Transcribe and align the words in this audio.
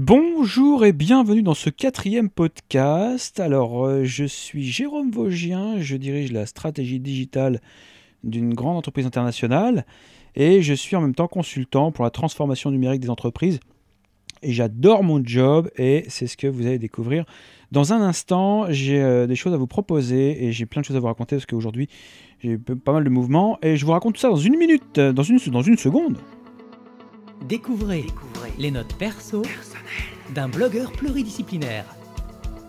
Bonjour 0.00 0.84
et 0.84 0.92
bienvenue 0.92 1.42
dans 1.42 1.54
ce 1.54 1.70
quatrième 1.70 2.30
podcast. 2.30 3.40
Alors, 3.40 3.84
euh, 3.84 4.04
je 4.04 4.24
suis 4.24 4.62
Jérôme 4.62 5.10
Vaugien, 5.10 5.80
je 5.80 5.96
dirige 5.96 6.30
la 6.30 6.46
stratégie 6.46 7.00
digitale 7.00 7.60
d'une 8.22 8.54
grande 8.54 8.76
entreprise 8.76 9.06
internationale 9.06 9.84
et 10.36 10.62
je 10.62 10.72
suis 10.72 10.94
en 10.94 11.00
même 11.00 11.16
temps 11.16 11.26
consultant 11.26 11.90
pour 11.90 12.04
la 12.04 12.10
transformation 12.10 12.70
numérique 12.70 13.00
des 13.00 13.10
entreprises. 13.10 13.58
Et 14.42 14.52
j'adore 14.52 15.02
mon 15.02 15.20
job 15.20 15.68
et 15.76 16.04
c'est 16.06 16.28
ce 16.28 16.36
que 16.36 16.46
vous 16.46 16.64
allez 16.64 16.78
découvrir. 16.78 17.24
Dans 17.72 17.92
un 17.92 18.00
instant, 18.00 18.66
j'ai 18.70 19.02
euh, 19.02 19.26
des 19.26 19.34
choses 19.34 19.52
à 19.52 19.56
vous 19.56 19.66
proposer 19.66 20.44
et 20.44 20.52
j'ai 20.52 20.64
plein 20.64 20.82
de 20.82 20.86
choses 20.86 20.96
à 20.96 21.00
vous 21.00 21.06
raconter 21.06 21.34
parce 21.34 21.46
qu'aujourd'hui, 21.46 21.88
j'ai 22.38 22.56
pas 22.56 22.92
mal 22.92 23.02
de 23.02 23.10
mouvements 23.10 23.58
et 23.62 23.76
je 23.76 23.84
vous 23.84 23.90
raconte 23.90 24.14
tout 24.14 24.20
ça 24.20 24.28
dans 24.28 24.36
une 24.36 24.56
minute, 24.58 25.00
dans 25.00 25.24
une, 25.24 25.40
dans 25.50 25.62
une 25.62 25.76
seconde. 25.76 26.18
Découvrez, 27.46 28.06
les 28.58 28.70
notes 28.70 28.94
perso 28.96 29.42
d'un 30.34 30.48
blogueur 30.48 30.92
pluridisciplinaire. 30.92 31.84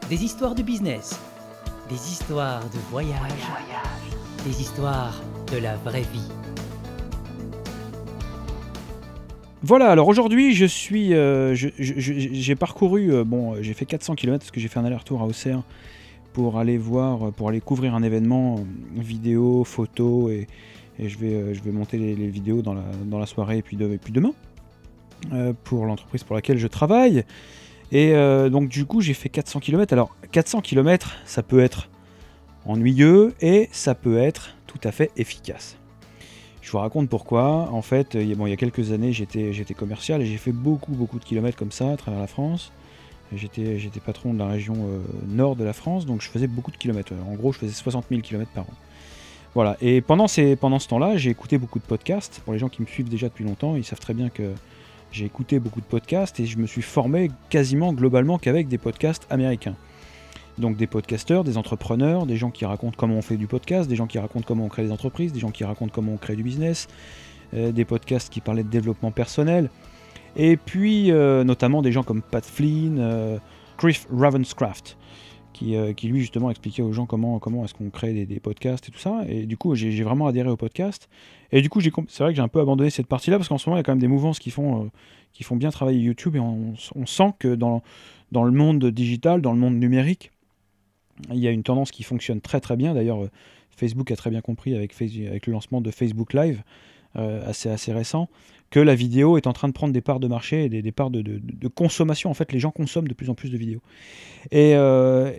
Des 0.09 0.23
histoires 0.23 0.55
de 0.55 0.63
business, 0.63 1.19
des 1.89 1.95
histoires 1.95 2.63
de 2.69 2.77
voyage, 2.89 3.19
des 4.45 4.61
histoires 4.61 5.21
de 5.51 5.57
la 5.57 5.75
vraie 5.77 6.01
vie. 6.13 6.27
Voilà, 9.61 9.89
alors 9.91 10.07
aujourd'hui, 10.07 10.53
je 10.55 10.65
suis, 10.65 11.13
euh, 11.13 11.53
j'ai 11.53 12.55
parcouru, 12.55 13.11
euh, 13.11 13.23
bon, 13.25 13.55
euh, 13.55 13.61
j'ai 13.61 13.73
fait 13.73 13.85
400 13.85 14.15
km 14.15 14.39
parce 14.39 14.51
que 14.51 14.59
j'ai 14.61 14.69
fait 14.69 14.79
un 14.79 14.85
aller-retour 14.85 15.21
à 15.21 15.25
Auxerre 15.25 15.63
pour 16.31 16.57
aller 16.57 16.77
voir, 16.77 17.33
pour 17.33 17.49
aller 17.49 17.59
couvrir 17.59 17.93
un 17.93 18.01
événement 18.03 18.63
vidéo, 18.95 19.65
photo 19.65 20.29
et, 20.29 20.47
et 20.97 21.09
je 21.09 21.17
vais, 21.19 21.53
je 21.53 21.61
vais 21.61 21.71
monter 21.71 21.97
les, 21.97 22.15
les 22.15 22.27
vidéos 22.29 22.61
dans 22.61 22.73
la, 22.73 22.83
dans 23.05 23.19
la 23.19 23.25
soirée 23.25 23.57
et 23.57 23.61
puis, 23.61 23.75
de- 23.75 23.91
et 23.91 23.97
puis 23.97 24.13
demain. 24.13 24.29
euh, 24.29 24.48
pour 25.63 25.85
l'entreprise 25.85 26.23
pour 26.23 26.35
laquelle 26.35 26.57
je 26.57 26.67
travaille. 26.67 27.25
Et 27.91 28.13
euh, 28.13 28.49
donc 28.49 28.69
du 28.69 28.85
coup, 28.85 29.01
j'ai 29.01 29.13
fait 29.13 29.29
400 29.29 29.59
km. 29.59 29.93
Alors 29.93 30.15
400 30.31 30.61
km, 30.61 31.15
ça 31.25 31.43
peut 31.43 31.59
être 31.59 31.89
ennuyeux 32.65 33.33
et 33.41 33.69
ça 33.71 33.95
peut 33.95 34.17
être 34.17 34.55
tout 34.67 34.79
à 34.83 34.91
fait 34.91 35.11
efficace. 35.17 35.77
Je 36.61 36.71
vous 36.71 36.77
raconte 36.77 37.09
pourquoi. 37.09 37.69
En 37.71 37.81
fait, 37.81 38.15
a, 38.15 38.35
bon, 38.35 38.45
il 38.45 38.51
y 38.51 38.53
a 38.53 38.57
quelques 38.57 38.91
années, 38.91 39.11
j'étais, 39.11 39.53
j'étais 39.53 39.73
commercial 39.73 40.21
et 40.21 40.25
j'ai 40.25 40.37
fait 40.37 40.51
beaucoup, 40.51 40.91
beaucoup 40.91 41.17
de 41.17 41.25
kilomètres 41.25 41.57
comme 41.57 41.71
ça 41.71 41.91
à 41.91 41.97
travers 41.97 42.19
la 42.19 42.27
France. 42.27 42.71
J'étais, 43.35 43.77
j'étais 43.79 43.99
patron 43.99 44.33
de 44.33 44.39
la 44.39 44.47
région 44.47 44.73
euh, 44.75 44.99
nord 45.27 45.55
de 45.55 45.63
la 45.63 45.73
France, 45.73 46.07
donc 46.07 46.21
je 46.21 46.29
faisais 46.29 46.47
beaucoup 46.47 46.71
de 46.71 46.77
kilomètres. 46.77 47.13
En 47.29 47.35
gros, 47.35 47.51
je 47.53 47.59
faisais 47.59 47.73
60 47.73 48.05
000 48.09 48.21
kilomètres 48.21 48.51
par 48.51 48.63
an. 48.63 48.73
Voilà. 49.55 49.77
Et 49.81 50.01
pendant, 50.01 50.27
ces, 50.27 50.55
pendant 50.55 50.79
ce 50.79 50.87
temps-là, 50.87 51.17
j'ai 51.17 51.29
écouté 51.29 51.57
beaucoup 51.57 51.79
de 51.79 51.83
podcasts. 51.83 52.41
Pour 52.43 52.53
les 52.53 52.59
gens 52.59 52.69
qui 52.69 52.81
me 52.81 52.87
suivent 52.87 53.09
déjà 53.09 53.29
depuis 53.29 53.45
longtemps, 53.45 53.75
ils 53.75 53.83
savent 53.83 53.99
très 53.99 54.13
bien 54.13 54.29
que 54.29 54.53
j'ai 55.11 55.25
écouté 55.25 55.59
beaucoup 55.59 55.81
de 55.81 55.85
podcasts 55.85 56.39
et 56.39 56.45
je 56.45 56.57
me 56.57 56.67
suis 56.67 56.81
formé 56.81 57.31
quasiment 57.49 57.93
globalement 57.93 58.37
qu'avec 58.37 58.67
des 58.67 58.77
podcasts 58.77 59.25
américains. 59.29 59.75
Donc 60.57 60.75
des 60.75 60.87
podcasteurs, 60.87 61.43
des 61.43 61.57
entrepreneurs, 61.57 62.25
des 62.25 62.35
gens 62.35 62.51
qui 62.51 62.65
racontent 62.65 62.95
comment 62.97 63.15
on 63.15 63.21
fait 63.21 63.37
du 63.37 63.47
podcast, 63.47 63.89
des 63.89 63.95
gens 63.95 64.07
qui 64.07 64.19
racontent 64.19 64.45
comment 64.45 64.65
on 64.65 64.69
crée 64.69 64.83
des 64.83 64.91
entreprises, 64.91 65.31
des 65.31 65.39
gens 65.39 65.51
qui 65.51 65.63
racontent 65.63 65.91
comment 65.93 66.13
on 66.13 66.17
crée 66.17 66.35
du 66.35 66.43
business, 66.43 66.87
euh, 67.53 67.71
des 67.71 67.85
podcasts 67.85 68.31
qui 68.31 68.41
parlaient 68.41 68.63
de 68.63 68.69
développement 68.69 69.11
personnel, 69.11 69.69
et 70.35 70.57
puis 70.57 71.11
euh, 71.11 71.43
notamment 71.43 71.81
des 71.81 71.91
gens 71.91 72.03
comme 72.03 72.21
Pat 72.21 72.45
Flynn, 72.45 72.97
euh, 72.99 73.37
Chris 73.77 74.01
Ravenscraft, 74.11 74.97
qui, 75.53 75.75
euh, 75.75 75.93
qui 75.93 76.07
lui 76.07 76.19
justement 76.19 76.49
expliquait 76.49 76.81
aux 76.81 76.93
gens 76.93 77.05
comment, 77.05 77.39
comment 77.39 77.65
est-ce 77.65 77.73
qu'on 77.73 77.89
crée 77.89 78.25
des, 78.25 78.39
podcasts 78.39 78.87
et 78.87 78.91
tout 78.91 78.99
ça. 78.99 79.23
Et 79.27 79.45
du 79.45 79.57
coup, 79.57 79.75
j'ai 79.75 80.03
vraiment 80.03 80.27
adhéré 80.27 80.49
au 80.49 80.57
podcast. 80.57 81.09
Et 81.51 81.61
du 81.61 81.69
coup, 81.69 81.81
c'est 81.81 82.23
vrai 82.23 82.31
que 82.31 82.35
j'ai 82.35 82.41
un 82.41 82.47
peu 82.47 82.59
abandonné 82.59 82.89
cette 82.89 83.07
partie-là 83.07 83.37
parce 83.37 83.49
qu'en 83.49 83.57
ce 83.57 83.69
moment, 83.69 83.77
il 83.77 83.79
y 83.79 83.81
a 83.81 83.83
quand 83.83 83.91
même 83.91 83.99
des 83.99 84.07
mouvances 84.07 84.39
qui 84.39 84.51
font, 84.51 84.85
euh, 84.85 84.87
qui 85.33 85.43
font 85.43 85.55
bien 85.55 85.71
travailler 85.71 85.99
YouTube 85.99 86.35
et 86.35 86.39
on, 86.39 86.73
on 86.95 87.05
sent 87.05 87.33
que 87.39 87.55
dans, 87.55 87.81
dans 88.31 88.43
le 88.43 88.51
monde 88.51 88.85
digital, 88.85 89.41
dans 89.41 89.53
le 89.53 89.59
monde 89.59 89.75
numérique, 89.75 90.31
il 91.31 91.39
y 91.39 91.47
a 91.47 91.51
une 91.51 91.63
tendance 91.63 91.91
qui 91.91 92.03
fonctionne 92.03 92.41
très 92.41 92.59
très 92.59 92.77
bien. 92.77 92.93
D'ailleurs, 92.93 93.23
euh, 93.23 93.31
Facebook 93.75 94.11
a 94.11 94.15
très 94.15 94.29
bien 94.29 94.41
compris 94.41 94.75
avec, 94.75 94.93
avec 95.01 95.47
le 95.47 95.53
lancement 95.53 95.81
de 95.81 95.91
Facebook 95.91 96.33
Live, 96.33 96.63
assez, 97.15 97.69
assez 97.69 97.91
récent, 97.91 98.29
que 98.69 98.79
la 98.79 98.95
vidéo 98.95 99.37
est 99.37 99.47
en 99.47 99.53
train 99.53 99.67
de 99.67 99.73
prendre 99.73 99.93
des 99.93 100.01
parts 100.01 100.19
de 100.19 100.27
marché 100.27 100.65
et 100.65 100.69
des, 100.69 100.81
des 100.81 100.91
parts 100.91 101.09
de, 101.09 101.21
de- 101.21 101.67
consommation. 101.67 102.29
En 102.29 102.33
fait, 102.33 102.51
les 102.51 102.59
gens 102.59 102.71
consomment 102.71 103.07
de 103.07 103.13
plus 103.13 103.29
en 103.29 103.35
plus 103.35 103.49
de 103.49 103.57
vidéos. 103.57 103.81
Et, 104.51 104.75
euh, 104.75 105.31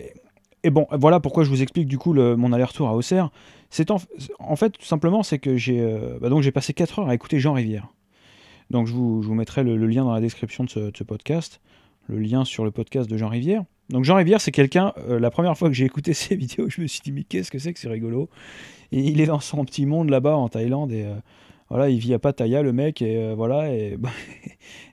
et 0.63 0.69
bon, 0.69 0.85
voilà 0.91 1.19
pourquoi 1.19 1.43
je 1.43 1.49
vous 1.49 1.61
explique 1.61 1.87
du 1.87 1.97
coup 1.97 2.13
mon 2.13 2.53
aller-retour 2.53 2.87
à 2.87 2.95
Auxerre. 2.95 3.31
C'est 3.69 3.89
en, 3.89 3.97
en 4.39 4.55
fait, 4.55 4.71
tout 4.71 4.85
simplement, 4.85 5.23
c'est 5.23 5.39
que 5.39 5.55
j'ai 5.55 5.79
euh, 5.79 6.19
bah 6.19 6.29
passé 6.53 6.73
4 6.73 6.99
heures 6.99 7.09
à 7.09 7.15
écouter 7.15 7.39
Jean 7.39 7.53
Rivière. 7.53 7.87
Donc 8.69 8.87
je 8.87 8.93
vous, 8.93 9.21
je 9.21 9.27
vous 9.27 9.35
mettrai 9.35 9.63
le, 9.63 9.75
lien 9.87 10.03
dans 10.03 10.13
la 10.13 10.21
description 10.21 10.63
de 10.63 10.69
ce, 10.69 11.03
podcast, 11.03 11.61
le 12.07 12.19
lien 12.19 12.45
sur 12.45 12.63
le 12.63 12.71
podcast 12.71 13.09
de 13.09 13.17
Jean 13.17 13.29
Rivière. 13.29 13.63
Donc 13.89 14.05
Jean 14.05 14.15
Rivière, 14.15 14.39
c'est 14.39 14.51
quelqu'un, 14.51 14.93
euh, 15.09 15.19
la 15.19 15.31
première 15.31 15.57
fois 15.57 15.67
que 15.69 15.73
j'ai 15.73 15.85
écouté 15.85 16.13
ses 16.13 16.35
vidéos, 16.35 16.69
je 16.69 16.81
me 16.81 16.87
suis 16.87 17.01
dit, 17.01 17.11
mais 17.11 17.23
qu'est-ce 17.23 17.51
que 17.51 17.59
c'est 17.59 17.73
que 17.73 17.79
c'est 17.79 17.89
rigolo 17.89 18.29
il 18.93 19.21
est 19.21 19.25
dans 19.25 19.39
son 19.39 19.63
petit 19.63 19.85
monde 19.85 20.09
là-bas 20.09 20.35
en 20.35 20.49
Thaïlande 20.49 20.91
et 20.91 21.05
euh, 21.05 21.15
voilà, 21.71 21.89
il 21.89 21.99
vit 21.99 22.13
à 22.13 22.19
Pattaya, 22.19 22.63
le 22.63 22.73
mec, 22.73 23.01
et 23.01 23.15
euh, 23.15 23.33
voilà, 23.33 23.73
et, 23.73 23.95
bah, 23.97 24.09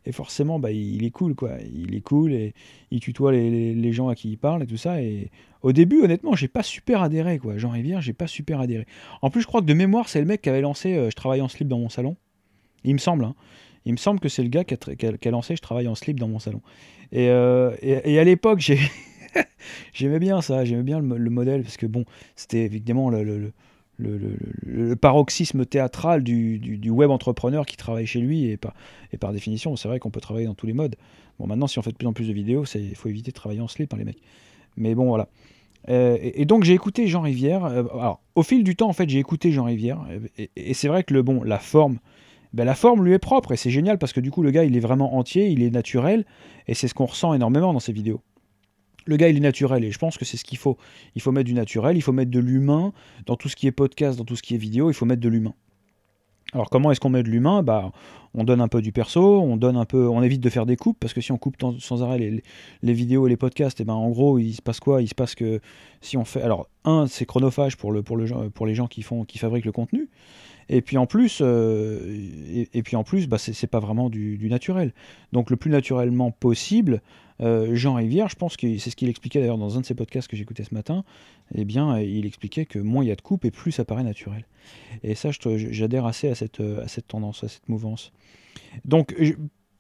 et 0.06 0.12
forcément, 0.12 0.60
bah, 0.60 0.70
il 0.70 1.04
est 1.04 1.10
cool, 1.10 1.34
quoi. 1.34 1.56
Il 1.74 1.92
est 1.96 2.00
cool 2.02 2.32
et 2.32 2.54
il 2.92 3.00
tutoie 3.00 3.32
les, 3.32 3.92
gens 3.92 4.08
à 4.08 4.14
qui 4.14 4.30
il 4.30 4.36
parle 4.38 4.62
et 4.62 4.66
tout 4.66 4.76
ça. 4.76 5.02
Et 5.02 5.32
au 5.62 5.72
début, 5.72 6.02
honnêtement, 6.02 6.36
j'ai 6.36 6.46
pas 6.46 6.62
super 6.62 7.02
adhéré, 7.02 7.40
quoi. 7.40 7.58
Jean 7.58 7.70
Rivière, 7.70 8.00
j'ai 8.00 8.12
pas 8.12 8.28
super 8.28 8.60
adhéré. 8.60 8.86
En 9.22 9.30
plus, 9.30 9.40
je 9.40 9.48
crois 9.48 9.60
que 9.60 9.66
de 9.66 9.74
mémoire, 9.74 10.08
c'est 10.08 10.20
le 10.20 10.26
mec 10.26 10.40
qui 10.40 10.50
avait 10.50 10.60
lancé 10.60 10.94
euh, 10.94 11.10
Je 11.10 11.16
travaille 11.16 11.40
en 11.40 11.48
slip 11.48 11.66
dans 11.66 11.80
mon 11.80 11.88
salon. 11.88 12.16
Il 12.84 12.92
me 12.92 12.98
semble, 12.98 13.24
hein. 13.24 13.34
Il 13.84 13.90
me 13.90 13.98
semble 13.98 14.20
que 14.20 14.28
c'est 14.28 14.44
le 14.44 14.48
gars 14.48 14.62
qui 14.62 14.74
a, 14.74 15.30
lancé 15.32 15.56
Je 15.56 15.62
travaille 15.62 15.88
en 15.88 15.96
slip 15.96 16.20
dans 16.20 16.28
mon 16.28 16.38
salon. 16.38 16.62
Et, 17.10 17.28
euh, 17.28 17.72
à 17.82 18.24
l'époque, 18.24 18.60
j'ai. 18.60 18.78
J'aimais 19.92 20.20
bien 20.20 20.40
ça, 20.42 20.64
j'aimais 20.64 20.84
bien 20.84 21.00
le, 21.00 21.04
mo- 21.04 21.16
le 21.16 21.30
modèle, 21.30 21.62
parce 21.62 21.76
que 21.76 21.86
bon, 21.86 22.04
c'était 22.36 22.64
évidemment 22.64 23.10
le- 23.10 23.52
le- 23.98 24.96
paroxysme 24.96 25.66
théâtral 25.66 26.22
du, 26.22 26.90
web 26.90 27.10
entrepreneur 27.10 27.66
qui 27.66 27.76
travaille 27.76 28.06
chez 28.06 28.20
lui, 28.20 28.46
et 28.46 28.56
par, 28.56 29.32
définition, 29.32 29.76
c'est 29.76 29.88
vrai 29.88 29.98
qu'on 29.98 30.10
peut 30.10 30.20
travailler 30.20 30.46
dans 30.46 30.54
tous 30.54 30.66
les 30.66 30.72
modes. 30.72 30.96
Bon, 31.38 31.46
maintenant, 31.46 31.66
si 31.66 31.78
on 31.78 31.82
fait 31.82 31.92
de 31.92 31.96
plus 31.96 32.06
en 32.06 32.12
plus 32.12 32.28
de 32.28 32.32
vidéos, 32.32 32.64
il 32.74 32.96
faut 32.96 33.08
éviter 33.08 33.30
de 33.30 33.36
travailler 33.36 33.60
en 33.60 33.68
slip, 33.68 33.92
hein, 33.94 33.98
les 33.98 34.04
mecs. 34.04 34.20
Mais 34.76 34.94
bon, 34.94 35.08
voilà. 35.08 35.28
Euh, 35.88 36.18
et, 36.20 36.44
donc, 36.44 36.64
j'ai 36.64 36.74
écouté 36.74 37.06
Jean 37.06 37.22
Rivière. 37.22 37.64
euh, 37.64 37.84
alors, 37.92 38.20
au 38.34 38.42
fil 38.42 38.64
du 38.64 38.76
temps, 38.76 38.88
en 38.88 38.92
fait, 38.92 39.08
j'ai 39.08 39.18
écouté 39.18 39.52
Jean 39.52 39.64
Rivière, 39.64 40.00
et, 40.36 40.50
et 40.56 40.74
c'est 40.74 40.88
vrai 40.88 41.04
que 41.04 41.14
le 41.14 41.22
bon, 41.22 41.42
la 41.42 41.58
forme, 41.58 41.98
ben, 42.52 42.64
la 42.64 42.74
forme 42.74 43.04
lui 43.04 43.12
est 43.12 43.18
propre, 43.18 43.52
et 43.52 43.56
c'est 43.56 43.70
génial 43.70 43.98
parce 43.98 44.12
que 44.12 44.20
du 44.20 44.30
coup, 44.30 44.42
le 44.42 44.50
gars, 44.50 44.64
il 44.64 44.76
est 44.76 44.80
vraiment 44.80 45.16
entier, 45.16 45.48
il 45.48 45.62
est 45.62 45.70
naturel, 45.70 46.24
et 46.66 46.74
c'est 46.74 46.88
ce 46.88 46.94
qu'on 46.94 47.06
ressent 47.06 47.34
énormément 47.34 47.72
dans 47.72 47.80
ses 47.80 47.92
vidéos. 47.92 48.22
Le 49.08 49.16
gars, 49.16 49.30
il 49.30 49.38
est 49.38 49.40
naturel 49.40 49.84
et 49.84 49.90
je 49.90 49.98
pense 49.98 50.18
que 50.18 50.26
c'est 50.26 50.36
ce 50.36 50.44
qu'il 50.44 50.58
faut. 50.58 50.76
Il 51.14 51.22
faut 51.22 51.32
mettre 51.32 51.46
du 51.46 51.54
naturel, 51.54 51.96
il 51.96 52.02
faut 52.02 52.12
mettre 52.12 52.30
de 52.30 52.40
l'humain 52.40 52.92
dans 53.24 53.36
tout 53.36 53.48
ce 53.48 53.56
qui 53.56 53.66
est 53.66 53.72
podcast, 53.72 54.18
dans 54.18 54.26
tout 54.26 54.36
ce 54.36 54.42
qui 54.42 54.54
est 54.54 54.58
vidéo, 54.58 54.90
il 54.90 54.94
faut 54.94 55.06
mettre 55.06 55.22
de 55.22 55.30
l'humain. 55.30 55.54
Alors 56.52 56.68
comment 56.68 56.90
est-ce 56.92 57.00
qu'on 57.00 57.08
met 57.08 57.22
de 57.22 57.30
l'humain? 57.30 57.62
Bah, 57.62 57.90
on 58.34 58.44
donne 58.44 58.60
un 58.60 58.68
peu 58.68 58.82
du 58.82 58.92
perso, 58.92 59.40
on 59.40 59.56
donne 59.56 59.78
un 59.78 59.86
peu, 59.86 60.06
on 60.08 60.22
évite 60.22 60.42
de 60.42 60.50
faire 60.50 60.66
des 60.66 60.76
coupes 60.76 60.98
parce 61.00 61.14
que 61.14 61.22
si 61.22 61.32
on 61.32 61.38
coupe 61.38 61.56
sans 61.78 62.02
arrêt 62.02 62.18
les, 62.82 62.92
vidéos 62.92 63.26
et 63.26 63.30
les 63.30 63.38
podcasts, 63.38 63.80
et 63.80 63.84
ben 63.84 63.94
en 63.94 64.10
gros 64.10 64.38
il 64.38 64.52
se 64.52 64.60
passe 64.60 64.78
quoi? 64.78 65.00
Il 65.00 65.08
se 65.08 65.14
passe 65.14 65.34
que 65.34 65.60
si 66.02 66.18
on 66.18 66.26
fait, 66.26 66.42
alors 66.42 66.68
un 66.84 67.06
c'est 67.06 67.24
chronophage 67.24 67.78
pour 67.78 67.92
le 67.92 68.02
pour 68.02 68.18
pour 68.52 68.66
les 68.66 68.74
gens 68.74 68.88
qui 68.88 69.00
font 69.00 69.24
qui 69.24 69.38
fabriquent 69.38 69.64
le 69.64 69.72
contenu, 69.72 70.10
et 70.68 70.82
puis 70.82 70.98
en 70.98 71.06
plus 71.06 71.38
euh, 71.40 71.98
et, 72.72 72.82
puis 72.82 72.96
en 72.96 73.04
plus 73.04 73.26
bah 73.26 73.38
c'est 73.38 73.66
pas 73.66 73.80
vraiment 73.80 74.10
du, 74.10 74.48
naturel. 74.48 74.92
Donc 75.32 75.50
le 75.50 75.56
plus 75.56 75.70
naturellement 75.70 76.30
possible, 76.30 77.02
euh, 77.40 77.74
Jean 77.74 77.94
Rivière, 77.94 78.28
je 78.28 78.36
pense 78.36 78.56
que 78.56 78.78
c'est 78.78 78.90
ce 78.90 78.96
qu'il 78.96 79.08
expliquait 79.08 79.40
d'ailleurs 79.40 79.58
dans 79.58 79.76
un 79.76 79.80
de 79.80 79.86
ses 79.86 79.94
podcasts 79.94 80.28
que 80.28 80.36
j'écoutais 80.36 80.64
ce 80.64 80.74
matin, 80.74 81.04
eh 81.54 81.64
bien, 81.64 81.96
euh, 81.96 82.02
il 82.02 82.26
expliquait 82.26 82.66
que 82.66 82.78
moins 82.78 83.04
il 83.04 83.08
y 83.08 83.12
a 83.12 83.16
de 83.16 83.20
coupes 83.20 83.44
et 83.44 83.50
plus 83.50 83.72
ça 83.72 83.84
paraît 83.84 84.02
naturel. 84.02 84.44
Et 85.02 85.14
ça, 85.14 85.30
j'adhère 85.32 86.06
assez 86.06 86.28
à 86.28 86.34
cette, 86.34 86.60
euh, 86.60 86.82
à 86.82 86.88
cette 86.88 87.08
tendance, 87.08 87.44
à 87.44 87.48
cette 87.48 87.68
mouvance. 87.68 88.12
Donc, 88.84 89.14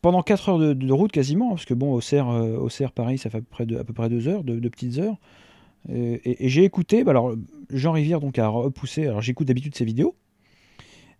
pendant 0.00 0.22
4 0.22 0.48
heures 0.48 0.58
de, 0.58 0.72
de 0.72 0.92
route 0.92 1.12
quasiment, 1.12 1.50
parce 1.50 1.64
que 1.64 1.74
bon, 1.74 1.92
Auxerre, 1.92 2.28
euh, 2.28 2.56
Auxerre, 2.56 2.92
Paris, 2.92 3.18
ça 3.18 3.30
fait 3.30 3.38
à 3.38 3.40
peu 3.40 3.46
près, 3.64 3.66
près 3.66 4.08
2 4.08 4.28
heures, 4.28 4.44
de, 4.44 4.58
de 4.58 4.68
petites 4.68 4.98
heures. 4.98 5.16
Et 5.90 6.44
et 6.44 6.48
j'ai 6.48 6.64
écouté, 6.64 7.04
bah 7.04 7.12
alors, 7.12 7.34
Jean 7.70 7.92
Rivière 7.92 8.20
donc 8.20 8.38
a 8.38 8.48
repoussé, 8.48 9.06
alors 9.06 9.22
j'écoute 9.22 9.46
d'habitude 9.46 9.74
ses 9.74 9.84
vidéos, 9.84 10.16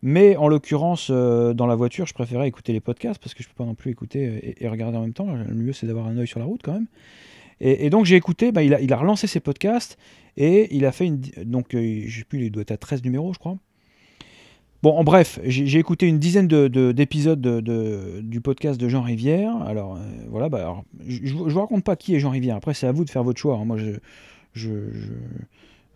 mais 0.02 0.36
en 0.36 0.48
l'occurrence, 0.48 1.08
euh, 1.10 1.54
dans 1.54 1.66
la 1.66 1.74
voiture, 1.74 2.06
je 2.06 2.14
préférais 2.14 2.46
écouter 2.48 2.72
les 2.72 2.80
podcasts 2.80 3.20
parce 3.20 3.34
que 3.34 3.42
je 3.42 3.48
peux 3.48 3.54
pas 3.54 3.64
non 3.64 3.74
plus 3.74 3.90
écouter 3.90 4.26
euh, 4.26 4.52
et, 4.60 4.68
regarder 4.68 4.96
en 4.96 5.02
même 5.02 5.12
temps. 5.12 5.32
Le 5.34 5.54
mieux, 5.54 5.72
c'est 5.72 5.86
d'avoir 5.86 6.06
un 6.06 6.16
œil 6.18 6.26
sur 6.28 6.38
la 6.38 6.44
route 6.46 6.60
quand 6.62 6.72
même. 6.72 6.86
Et, 7.60 7.90
donc, 7.90 8.04
j'ai 8.04 8.14
écouté, 8.14 8.52
bah, 8.52 8.62
il, 8.62 8.92
a, 8.92 8.96
relancé 8.96 9.26
ses 9.26 9.40
podcasts 9.40 9.98
et 10.36 10.68
il 10.76 10.86
a 10.86 10.92
fait 10.92 11.06
une. 11.06 11.20
Donc, 11.44 11.74
euh, 11.74 12.02
je 12.06 12.18
sais 12.20 12.24
plus, 12.24 12.44
il 12.46 12.50
doit 12.52 12.62
être 12.62 12.70
à 12.70 12.76
13 12.76 13.02
numéros, 13.02 13.32
je 13.32 13.40
crois. 13.40 13.56
Bon, 14.84 14.92
en 14.92 15.02
bref, 15.02 15.40
j'ai 15.42 15.80
écouté 15.80 16.06
une 16.06 16.20
dizaine 16.20 16.46
de- 16.46 16.68
de- 16.68 16.92
d'épisodes 16.92 17.40
de, 17.40 17.58
de- 17.58 18.20
du 18.22 18.40
podcast 18.40 18.80
de 18.80 18.88
Jean 18.88 19.02
Rivière. 19.02 19.56
Alors, 19.62 19.96
euh, 19.96 19.98
voilà, 20.28 20.48
bah, 20.48 20.84
je 21.04 21.18
je 21.26 21.34
vous 21.34 21.58
raconte 21.60 21.82
pas 21.82 21.96
qui 21.96 22.14
est 22.14 22.20
Jean 22.20 22.30
Rivière. 22.30 22.54
Après, 22.54 22.74
c'est 22.74 22.86
à 22.86 22.92
vous 22.92 23.04
de 23.04 23.10
faire 23.10 23.24
votre 23.24 23.40
choix. 23.40 23.56
hein. 23.56 23.64
Moi, 23.64 23.76
je, 24.54 24.70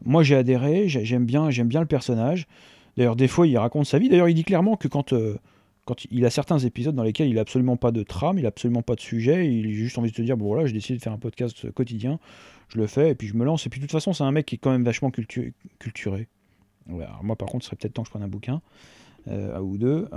moi, 0.04 0.24
j'ai 0.24 0.34
adhéré, 0.34 0.88
j'ai- 0.88 1.04
j'aime 1.04 1.24
bien, 1.24 1.50
j'aime 1.50 1.68
bien 1.68 1.78
le 1.80 1.86
personnage. 1.86 2.48
D'ailleurs, 2.96 3.16
des 3.16 3.28
fois, 3.28 3.46
il 3.46 3.56
raconte 3.56 3.86
sa 3.86 3.98
vie. 3.98 4.08
D'ailleurs, 4.08 4.28
il 4.28 4.34
dit 4.34 4.44
clairement 4.44 4.76
que 4.76 4.88
quand, 4.88 5.12
euh, 5.12 5.38
quand 5.84 6.04
il 6.10 6.24
a 6.24 6.30
certains 6.30 6.58
épisodes 6.58 6.94
dans 6.94 7.02
lesquels 7.02 7.28
il 7.28 7.34
n'a 7.34 7.40
absolument 7.40 7.76
pas 7.76 7.90
de 7.90 8.02
trame, 8.02 8.38
il 8.38 8.42
n'a 8.42 8.48
absolument 8.48 8.82
pas 8.82 8.94
de 8.94 9.00
sujet, 9.00 9.50
il 9.52 9.66
a 9.66 9.72
juste 9.72 9.98
envie 9.98 10.10
de 10.10 10.16
te 10.16 10.22
dire 10.22 10.36
bon 10.36 10.46
voilà, 10.46 10.66
j'ai 10.66 10.72
décidé 10.72 10.98
de 10.98 11.02
faire 11.02 11.12
un 11.12 11.18
podcast 11.18 11.70
quotidien, 11.72 12.18
je 12.68 12.78
le 12.78 12.86
fais 12.86 13.10
et 13.10 13.14
puis 13.14 13.28
je 13.28 13.34
me 13.34 13.44
lance. 13.44 13.66
Et 13.66 13.70
puis 13.70 13.80
de 13.80 13.86
toute 13.86 13.92
façon, 13.92 14.12
c'est 14.12 14.24
un 14.24 14.32
mec 14.32 14.46
qui 14.46 14.56
est 14.56 14.58
quand 14.58 14.70
même 14.70 14.84
vachement 14.84 15.10
culturé. 15.10 16.28
moi 16.86 17.36
par 17.36 17.48
contre, 17.48 17.64
ce 17.64 17.70
serait 17.70 17.76
peut-être 17.76 17.94
temps 17.94 18.02
que 18.02 18.08
je 18.08 18.10
prenne 18.10 18.22
un 18.22 18.28
bouquin. 18.28 18.60
Euh, 19.28 19.60
ou 19.60 19.78
deux. 19.78 20.08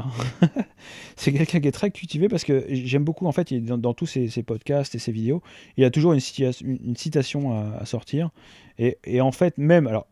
c'est 1.16 1.31
quelqu'un 1.31 1.60
qui 1.60 1.68
est 1.68 1.71
très 1.71 1.92
cultivé 1.92 2.28
parce 2.28 2.44
que 2.44 2.66
j'aime 2.69 3.04
beaucoup, 3.04 3.28
en 3.28 3.31
fait, 3.31 3.54
dans, 3.54 3.94
tous 3.94 4.07
ses, 4.07 4.42
podcasts 4.42 4.95
et 4.95 5.00
ses 5.00 5.12
vidéos, 5.12 5.44
il 5.78 5.83
a 5.83 5.92
toujours 5.92 6.13
une, 6.13 6.21
une 6.63 6.95
citation 6.95 7.54
à, 7.54 7.86
sortir. 7.86 8.31
Et, 8.80 8.98
et, 9.04 9.21
en 9.21 9.31
fait, 9.31 9.60
même, 9.60 9.86
alors, 9.86 10.07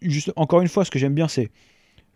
juste 0.00 0.32
encore 0.36 0.60
une 0.60 0.68
fois, 0.68 0.84
ce 0.84 0.92
que 0.92 0.98
j'aime 1.00 1.14
bien, 1.14 1.26
c'est 1.26 1.50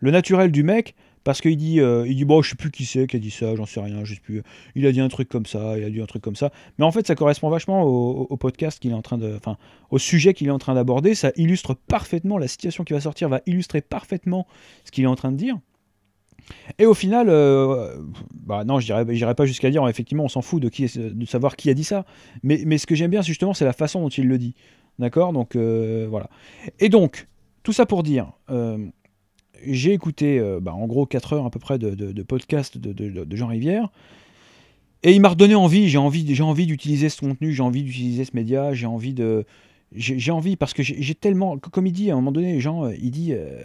le 0.01 0.11
naturel 0.11 0.51
du 0.51 0.63
mec, 0.63 0.95
parce 1.23 1.41
qu'il 1.41 1.55
dit, 1.55 1.79
euh, 1.79 2.05
il 2.07 2.15
dit 2.15 2.25
bon, 2.25 2.41
je 2.41 2.49
sais 2.49 2.55
plus 2.55 2.71
qui 2.71 2.85
c'est 2.85 3.05
qui 3.07 3.15
a 3.15 3.19
dit 3.19 3.29
ça, 3.29 3.55
j'en 3.55 3.65
sais 3.65 3.79
rien, 3.79 4.03
je 4.03 4.15
sais 4.15 4.19
plus. 4.19 4.41
Il 4.75 4.85
a 4.87 4.91
dit 4.91 4.99
un 4.99 5.07
truc 5.07 5.29
comme 5.29 5.45
ça, 5.45 5.77
il 5.77 5.83
a 5.83 5.89
dit 5.89 6.01
un 6.01 6.05
truc 6.05 6.23
comme 6.23 6.35
ça. 6.35 6.51
Mais 6.77 6.85
en 6.85 6.91
fait, 6.91 7.05
ça 7.05 7.15
correspond 7.15 7.49
vachement 7.49 7.83
au, 7.83 8.37
podcast 8.37 8.79
qu'il 8.79 8.91
est 8.91 8.95
en 8.95 9.03
train 9.03 9.19
de, 9.19 9.35
enfin, 9.35 9.57
au 9.91 9.99
sujet 9.99 10.33
qu'il 10.33 10.47
est 10.47 10.51
en 10.51 10.57
train 10.57 10.73
d'aborder. 10.73 11.13
Ça 11.13 11.31
illustre 11.35 11.75
parfaitement 11.75 12.37
la 12.37 12.47
situation 12.47 12.83
qui 12.83 12.93
va 12.93 13.01
sortir, 13.01 13.29
va 13.29 13.41
illustrer 13.45 13.81
parfaitement 13.81 14.47
ce 14.83 14.91
qu'il 14.91 15.03
est 15.03 15.07
en 15.07 15.15
train 15.15 15.31
de 15.31 15.37
dire. 15.37 15.59
Et 16.79 16.87
au 16.87 16.95
final, 16.95 17.27
euh, 17.29 17.97
bah 18.33 18.63
non, 18.63 18.79
je 18.79 18.85
dirais, 18.85 19.35
pas 19.35 19.45
jusqu'à 19.45 19.69
dire, 19.69 19.87
effectivement, 19.87 20.23
on 20.23 20.29
s'en 20.29 20.41
fout 20.41 20.61
de, 20.61 20.69
qui, 20.69 20.87
de 20.97 21.25
savoir 21.25 21.55
qui 21.55 21.69
a 21.69 21.75
dit 21.75 21.83
ça. 21.83 22.03
Mais, 22.41 22.63
mais 22.65 22.79
ce 22.79 22.87
que 22.87 22.95
j'aime 22.95 23.11
bien, 23.11 23.21
justement, 23.21 23.53
c'est 23.53 23.63
la 23.63 23.73
façon 23.73 24.01
dont 24.01 24.09
il 24.09 24.27
le 24.27 24.39
dit. 24.39 24.55
D'accord? 24.97 25.33
Donc, 25.33 25.55
euh, 25.55 26.07
voilà. 26.09 26.29
Et 26.79 26.89
donc, 26.89 27.27
tout 27.61 27.73
ça 27.73 27.85
pour 27.85 28.01
dire, 28.01 28.31
j'ai 29.65 29.93
écouté 29.93 30.39
euh, 30.39 30.59
bah, 30.59 30.73
en 30.73 30.87
gros 30.87 31.05
4 31.05 31.33
heures 31.33 31.45
à 31.45 31.49
peu 31.49 31.59
près 31.59 31.77
de, 31.79 32.23
podcast 32.23 32.77
de, 32.77 33.35
Jean 33.35 33.47
Rivière. 33.47 33.89
Et 35.03 35.13
il 35.13 35.21
m'a 35.21 35.29
redonné 35.29 35.55
envie, 35.55 35.89
j'ai 35.89 35.97
envie, 35.97 36.41
envie 36.41 36.65
d'utiliser 36.67 37.09
ce 37.09 37.21
contenu, 37.21 37.53
j'ai 37.53 37.63
envie 37.63 37.83
d'utiliser 37.83 38.23
ce 38.23 38.35
média, 38.35 38.73
j'ai 38.73 38.85
envie 38.85 39.13
de, 39.13 39.45
j'ai 39.93 40.31
envie 40.31 40.55
parce 40.55 40.73
que 40.73 40.83
j'ai 40.83 41.15
tellement, 41.15 41.57
comme 41.57 41.85
il 41.85 41.91
dit 41.91 42.11
à 42.11 42.13
un 42.13 42.15
moment 42.15 42.31
donné, 42.31 42.61
Jean, 42.61 42.85
euh, 42.85 42.95
il 43.01 43.11
dit, 43.11 43.33
euh, 43.33 43.61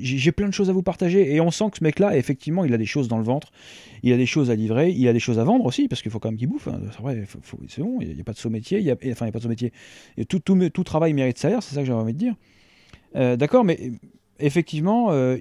j'ai 0.00 0.32
plein 0.32 0.48
de 0.48 0.54
choses 0.54 0.70
à 0.70 0.72
vous 0.72 0.82
partager 0.82 1.34
et 1.34 1.40
on 1.40 1.50
sent 1.50 1.66
que 1.70 1.78
ce 1.78 1.84
mec-là, 1.84 2.16
effectivement, 2.16 2.64
il 2.64 2.72
a 2.72 2.78
des 2.78 2.86
choses 2.86 3.08
dans 3.08 3.18
le 3.18 3.24
ventre, 3.24 3.52
il 4.02 4.10
a 4.12 4.16
des 4.16 4.24
choses 4.24 4.50
à 4.50 4.54
livrer, 4.54 4.90
il 4.90 5.06
a 5.06 5.12
des 5.12 5.18
choses 5.18 5.38
à 5.38 5.44
vendre 5.44 5.66
aussi 5.66 5.86
parce 5.86 6.00
qu'il 6.00 6.10
faut 6.10 6.18
quand 6.18 6.30
même 6.30 6.38
qu'il 6.38 6.48
bouffe. 6.48 6.68
Hein. 6.68 6.80
C'est 7.68 7.82
bon, 7.82 7.98
il 8.00 8.14
n'y 8.14 8.20
a, 8.20 8.24
pas 8.24 8.32
de 8.32 8.38
saut 8.38 8.48
métier, 8.48 8.78
enfin 8.90 8.96
il 9.02 9.08
n'y 9.08 9.28
a 9.28 9.32
pas 9.32 9.38
de 9.38 9.42
saut 9.42 9.50
métier. 9.50 9.72
tout, 10.28 10.84
travail 10.84 11.12
mérite 11.12 11.36
salaire, 11.36 11.62
c'est 11.62 11.74
ça 11.74 11.82
que 11.82 11.86
j'avais 11.86 12.00
envie 12.00 12.14
de 12.14 12.18
dire. 12.18 12.34
D'accord, 13.14 13.64
mais 13.64 13.92
effectivement, 14.38 15.08
euh, 15.10 15.36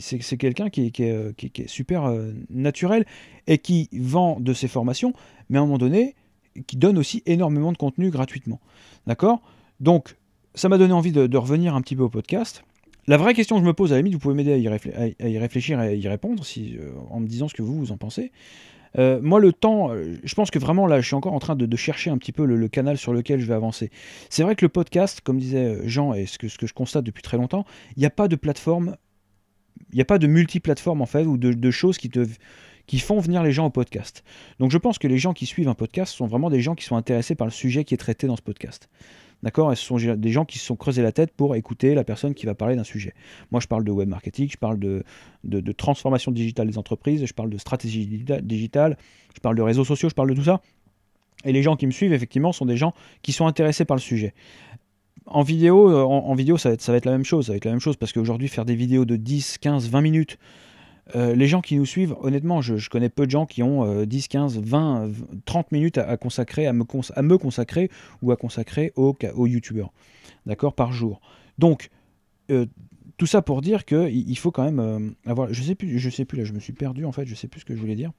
c'est 0.00 0.36
quelqu'un 0.36 0.70
qui, 0.70 0.92
est 0.98 1.68
super 1.68 2.04
euh, 2.04 2.32
naturel 2.50 3.04
et 3.46 3.58
qui 3.58 3.88
vend 3.92 4.38
de 4.40 4.52
ses 4.52 4.68
formations, 4.68 5.12
mais 5.48 5.58
à 5.58 5.60
un 5.60 5.64
moment 5.64 5.78
donné, 5.78 6.14
qui 6.66 6.76
donne 6.76 6.98
aussi 6.98 7.22
énormément 7.26 7.72
de 7.72 7.76
contenu 7.76 8.10
gratuitement. 8.10 8.60
D'accord? 9.06 9.40
Donc, 9.80 10.16
ça 10.54 10.68
m'a 10.68 10.78
donné 10.78 10.92
envie 10.92 11.12
de, 11.12 11.36
revenir 11.36 11.74
un 11.74 11.80
petit 11.80 11.96
peu 11.96 12.02
au 12.02 12.08
podcast. 12.08 12.64
La 13.06 13.16
vraie 13.16 13.32
question 13.32 13.56
que 13.56 13.62
je 13.62 13.66
me 13.66 13.72
pose, 13.72 13.92
à 13.92 13.96
la 13.96 14.02
limite, 14.02 14.14
vous 14.14 14.18
pouvez 14.18 14.34
m'aider 14.34 14.52
à, 14.52 15.28
y 15.28 15.38
réfléchir 15.38 15.80
et 15.80 15.88
à 15.88 15.94
y 15.94 16.08
répondre 16.08 16.44
si, 16.44 16.76
euh, 16.76 16.92
en 17.10 17.20
me 17.20 17.26
disant 17.26 17.48
ce 17.48 17.54
que 17.54 17.62
vous, 17.62 17.78
vous 17.78 17.92
en 17.92 17.96
pensez. 17.96 18.32
Euh, 18.96 19.20
moi, 19.22 19.40
le 19.40 19.52
temps, 19.52 19.90
euh, 19.90 20.16
je 20.24 20.34
pense 20.34 20.50
que 20.50 20.58
vraiment 20.58 20.86
là, 20.86 21.00
je 21.00 21.06
suis 21.06 21.14
encore 21.14 21.34
en 21.34 21.38
train 21.38 21.56
de, 21.56 21.76
chercher 21.76 22.10
un 22.10 22.18
petit 22.18 22.32
peu 22.32 22.44
le, 22.44 22.68
canal 22.68 22.98
sur 22.98 23.12
lequel 23.12 23.40
je 23.40 23.46
vais 23.46 23.54
avancer. 23.54 23.90
C'est 24.30 24.42
vrai 24.42 24.54
que 24.54 24.64
le 24.64 24.68
podcast, 24.68 25.20
comme 25.20 25.38
disait 25.38 25.64
euh, 25.64 25.82
Jean, 25.86 26.14
et 26.14 26.26
ce 26.26 26.38
que, 26.38 26.48
je 26.48 26.72
constate 26.72 27.04
depuis 27.04 27.22
très 27.22 27.36
longtemps, 27.36 27.64
il 27.96 28.00
n'y 28.00 28.06
a 28.06 28.10
pas 28.10 28.28
de 28.28 28.36
plateforme, 28.36 28.96
il 29.92 29.96
n'y 29.96 30.02
a 30.02 30.04
pas 30.04 30.18
de 30.18 30.26
multiplateforme 30.26 31.02
en 31.02 31.06
fait, 31.06 31.24
ou 31.24 31.36
de, 31.36 31.70
choses 31.70 31.98
qui 31.98 32.10
te 32.10 32.26
qui 32.86 33.00
font 33.00 33.20
venir 33.20 33.42
les 33.42 33.52
gens 33.52 33.66
au 33.66 33.70
podcast. 33.70 34.24
Donc 34.60 34.70
je 34.70 34.78
pense 34.78 34.98
que 34.98 35.06
les 35.06 35.18
gens 35.18 35.34
qui 35.34 35.44
suivent 35.44 35.68
un 35.68 35.74
podcast 35.74 36.14
sont 36.14 36.26
vraiment 36.26 36.48
des 36.48 36.62
gens 36.62 36.74
qui 36.74 36.86
sont 36.86 36.96
intéressés 36.96 37.34
par 37.34 37.46
le 37.46 37.50
sujet 37.50 37.84
qui 37.84 37.92
est 37.92 37.98
traité 37.98 38.26
dans 38.26 38.36
ce 38.36 38.40
podcast. 38.40 38.88
D'accord 39.42 39.72
Et 39.72 39.76
ce 39.76 39.84
sont 39.84 39.96
des 39.96 40.32
gens 40.32 40.44
qui 40.44 40.58
se 40.58 40.66
sont 40.66 40.74
creusés 40.74 41.02
la 41.02 41.12
tête 41.12 41.32
pour 41.32 41.54
écouter 41.54 41.94
la 41.94 42.02
personne 42.02 42.34
qui 42.34 42.46
va 42.46 42.54
parler 42.54 42.74
d'un 42.74 42.84
sujet. 42.84 43.14
Moi, 43.52 43.60
je 43.60 43.68
parle 43.68 43.84
de 43.84 43.92
web 43.92 44.08
marketing, 44.08 44.48
je 44.50 44.56
parle 44.56 44.78
de, 44.78 45.04
de, 45.44 45.72
transformation 45.72 46.32
digitale 46.32 46.66
des 46.66 46.76
entreprises, 46.76 47.24
je 47.24 47.32
parle 47.32 47.50
de 47.50 47.58
stratégie 47.58 48.06
digitale, 48.42 48.96
je 49.34 49.40
parle 49.40 49.56
de 49.56 49.62
réseaux 49.62 49.84
sociaux, 49.84 50.08
je 50.08 50.14
parle 50.14 50.30
de 50.30 50.34
tout 50.34 50.44
ça. 50.44 50.60
Et 51.44 51.52
les 51.52 51.62
gens 51.62 51.76
qui 51.76 51.86
me 51.86 51.92
suivent, 51.92 52.12
effectivement, 52.12 52.50
sont 52.50 52.66
des 52.66 52.76
gens 52.76 52.94
qui 53.22 53.30
sont 53.30 53.46
intéressés 53.46 53.84
par 53.84 53.96
le 53.96 54.00
sujet. 54.00 54.34
En 55.26 55.42
vidéo, 55.42 55.88
euh, 55.88 56.02
en, 56.02 56.34
vidéo 56.34 56.56
ça, 56.56 56.70
va 56.70 56.72
être, 56.74 56.82
ça 56.82 56.90
va 56.90 56.98
être 56.98 57.04
la 57.04 57.12
même 57.12 57.24
chose. 57.24 57.46
Ça 57.46 57.52
va 57.52 57.56
être 57.58 57.64
la 57.64 57.70
même 57.70 57.80
chose 57.80 57.96
parce 57.96 58.12
qu'aujourd'hui, 58.12 58.48
faire 58.48 58.64
des 58.64 58.74
vidéos 58.74 59.04
de 59.04 59.14
10, 59.14 59.58
15, 59.58 59.88
20 59.88 60.00
minutes 60.00 60.38
euh, 61.14 61.34
les 61.34 61.46
gens 61.46 61.60
qui 61.60 61.76
nous 61.76 61.86
suivent, 61.86 62.14
honnêtement, 62.20 62.60
je, 62.60 62.88
connais 62.88 63.08
peu 63.08 63.26
de 63.26 63.30
gens 63.30 63.46
qui 63.46 63.62
ont 63.62 64.04
10, 64.04 64.28
15, 64.28 64.58
20, 64.58 65.10
30 65.44 65.72
minutes 65.72 65.98
à, 65.98 66.16
consacrer, 66.16 66.66
à 66.66 66.72
me, 66.72 66.84
consacrer 66.84 67.90
ou 68.22 68.32
à 68.32 68.36
consacrer 68.36 68.92
aux, 68.96 69.46
youtubeurs, 69.46 69.92
d'accord, 70.46 70.74
par 70.74 70.92
jour. 70.92 71.20
Donc, 71.58 71.90
euh, 72.50 72.66
tout 73.16 73.26
ça 73.26 73.42
pour 73.42 73.62
dire 73.62 73.84
qu'il 73.84 74.38
faut 74.38 74.50
quand 74.50 74.64
même 74.64 74.78
euh, 74.78 75.10
avoir. 75.26 75.52
Je 75.52 75.62
sais 75.62 75.74
plus, 75.74 75.98
je 75.98 76.10
sais 76.10 76.24
plus 76.24 76.38
là, 76.38 76.44
je 76.44 76.52
me 76.52 76.60
suis 76.60 76.72
perdu 76.72 77.04
en 77.04 77.12
fait, 77.12 77.26
je 77.26 77.34
sais 77.34 77.48
plus 77.48 77.60
ce 77.60 77.64
que 77.64 77.74
je 77.74 77.80
voulais 77.80 77.96
dire 77.96 78.12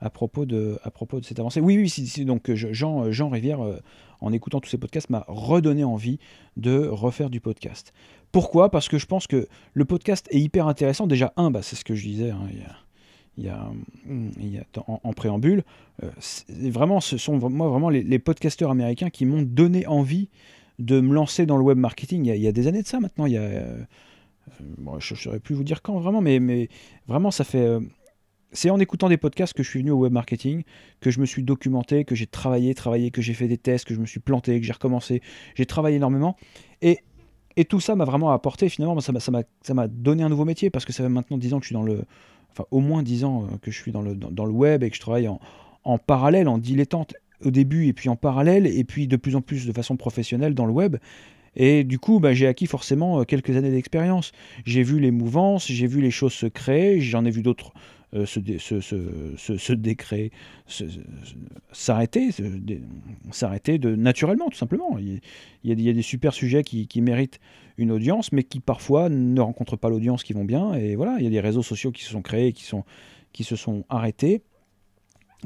à 0.00 0.10
propos 0.10 0.44
de, 0.44 0.78
à 0.84 0.90
propos 0.90 1.18
de 1.18 1.24
cette 1.24 1.40
avancée. 1.40 1.60
Oui, 1.60 1.76
oui, 1.76 1.88
c'est 1.88 2.24
donc 2.24 2.52
Jean 2.52 3.28
Rivière, 3.28 3.58
en 4.20 4.32
écoutant 4.32 4.60
tous 4.60 4.68
ces 4.68 4.78
podcasts, 4.78 5.10
m'a 5.10 5.24
redonné 5.26 5.82
envie 5.82 6.18
de 6.56 6.86
refaire 6.86 7.30
du 7.30 7.40
podcast. 7.40 7.92
Pourquoi? 8.34 8.68
Parce 8.68 8.88
que 8.88 8.98
je 8.98 9.06
pense 9.06 9.28
que 9.28 9.46
le 9.74 9.84
podcast 9.84 10.26
est 10.32 10.40
hyper 10.40 10.66
intéressant. 10.66 11.06
Déjà, 11.06 11.32
un, 11.36 11.52
bah, 11.52 11.62
c'est 11.62 11.76
ce 11.76 11.84
que 11.84 11.94
je 11.94 12.02
disais 12.02 12.30
hein, 12.30 12.40
il, 13.38 13.44
y 13.44 13.48
a, 13.48 13.70
en, 14.88 15.12
préambule. 15.12 15.62
Euh, 16.02 16.10
vraiment, 16.48 17.00
ce 17.00 17.16
sont 17.16 17.38
moi 17.48 17.68
vraiment 17.68 17.90
les, 17.90 18.18
podcasteurs 18.18 18.72
américains 18.72 19.08
qui 19.08 19.24
m'ont 19.24 19.42
donné 19.42 19.86
envie 19.86 20.30
de 20.80 21.00
me 21.00 21.14
lancer 21.14 21.46
dans 21.46 21.56
le 21.56 21.62
web 21.62 21.78
marketing. 21.78 22.26
Il 22.26 22.42
y 22.42 22.48
a, 22.48 22.52
des 22.52 22.66
années 22.66 22.82
de 22.82 22.88
ça 22.88 22.98
maintenant. 22.98 23.26
Il 23.26 23.34
y 23.34 23.36
a, 23.36 23.42
euh, 23.42 23.84
je 24.98 25.14
ne 25.14 25.16
saurais 25.16 25.38
plus 25.38 25.54
vous 25.54 25.62
dire 25.62 25.80
quand 25.80 26.00
vraiment, 26.00 26.20
mais, 26.20 26.40
mais 26.40 26.68
vraiment, 27.06 27.30
ça 27.30 27.44
fait. 27.44 27.64
Euh, 27.64 27.78
c'est 28.50 28.70
en 28.70 28.80
écoutant 28.80 29.08
des 29.08 29.16
podcasts 29.16 29.52
que 29.52 29.62
je 29.62 29.70
suis 29.70 29.78
venu 29.78 29.92
au 29.92 29.98
web 29.98 30.12
marketing, 30.12 30.64
que 31.00 31.12
je 31.12 31.20
me 31.20 31.26
suis 31.26 31.44
documenté, 31.44 32.04
que 32.04 32.16
j'ai 32.16 32.26
travaillé, 32.26 32.74
travaillé, 32.74 33.12
que 33.12 33.22
j'ai 33.22 33.34
fait 33.34 33.46
des 33.46 33.58
tests, 33.58 33.84
que 33.84 33.94
je 33.94 34.00
me 34.00 34.06
suis 34.06 34.20
planté, 34.20 34.58
que 34.60 34.66
j'ai 34.66 34.72
recommencé. 34.72 35.22
J'ai 35.54 35.66
travaillé 35.66 35.96
énormément. 35.98 36.36
Et 36.82 36.98
et 37.56 37.64
tout 37.64 37.80
ça 37.80 37.94
m'a 37.94 38.04
vraiment 38.04 38.30
apporté, 38.30 38.68
finalement, 38.68 39.00
ça 39.00 39.12
m'a 39.74 39.88
donné 39.88 40.22
un 40.22 40.28
nouveau 40.28 40.44
métier, 40.44 40.70
parce 40.70 40.84
que 40.84 40.92
ça 40.92 41.02
fait 41.02 41.08
maintenant 41.08 41.38
10 41.38 41.54
ans 41.54 41.58
que 41.58 41.64
je 41.64 41.68
suis 41.68 41.74
dans 41.74 41.82
le... 41.82 42.02
Enfin, 42.52 42.64
au 42.70 42.80
moins 42.80 43.02
10 43.02 43.24
ans 43.24 43.44
euh, 43.44 43.56
que 43.60 43.70
je 43.70 43.78
suis 43.78 43.90
dans 43.90 44.02
le, 44.02 44.14
dans, 44.14 44.44
le 44.44 44.52
web 44.52 44.84
et 44.84 44.90
que 44.90 44.96
je 44.96 45.00
travaille 45.00 45.26
en, 45.26 45.40
en, 45.82 45.98
parallèle, 45.98 46.48
en 46.48 46.58
dilettante 46.58 47.14
au 47.44 47.50
début, 47.50 47.86
et 47.86 47.92
puis 47.92 48.08
en 48.08 48.16
parallèle, 48.16 48.66
et 48.66 48.84
puis 48.84 49.08
de 49.08 49.16
plus 49.16 49.34
en 49.34 49.40
plus 49.40 49.66
de 49.66 49.72
façon 49.72 49.96
professionnelle 49.96 50.54
dans 50.54 50.66
le 50.66 50.72
web. 50.72 50.96
Et 51.56 51.84
du 51.84 51.98
coup, 51.98 52.20
bah, 52.20 52.32
j'ai 52.34 52.46
acquis 52.46 52.66
forcément 52.66 53.20
euh, 53.20 53.24
quelques 53.24 53.56
années 53.56 53.70
d'expérience. 53.70 54.32
J'ai 54.64 54.82
vu 54.82 54.98
les 55.00 55.10
mouvances, 55.10 55.70
j'ai 55.70 55.86
vu 55.86 56.00
les 56.00 56.10
choses 56.10 56.32
se 56.32 56.46
créer, 56.46 57.00
j'en 57.00 57.24
ai 57.24 57.30
vu 57.30 57.42
d'autres 57.42 57.72
euh, 58.14 58.26
se, 58.26 59.72
décréer, 59.72 60.30
s'arrêter, 61.72 62.30
s'arrêter 63.32 63.78
de, 63.78 63.96
naturellement, 63.96 64.48
tout 64.50 64.56
simplement. 64.56 64.98
Il, 64.98 65.20
y 65.64 65.88
a, 65.88 65.92
des 65.92 66.02
super 66.02 66.32
sujets 66.32 66.62
qui, 66.62 67.00
méritent 67.00 67.40
une 67.76 67.90
audience, 67.90 68.30
mais 68.30 68.44
qui 68.44 68.60
parfois 68.60 69.08
ne 69.08 69.40
rencontrent 69.40 69.76
pas 69.76 69.88
l'audience 69.88 70.22
qui 70.22 70.32
vont 70.32 70.44
bien. 70.44 70.74
Et 70.74 70.94
voilà, 70.94 71.16
il 71.18 71.24
y 71.24 71.26
a 71.26 71.30
des 71.30 71.40
réseaux 71.40 71.62
sociaux 71.62 71.90
qui 71.90 72.04
se 72.04 72.10
sont 72.10 72.22
créés, 72.22 72.52
qui, 72.52 72.62
sont, 72.64 72.84
qui 73.32 73.42
se 73.42 73.56
sont 73.56 73.84
arrêtés 73.88 74.42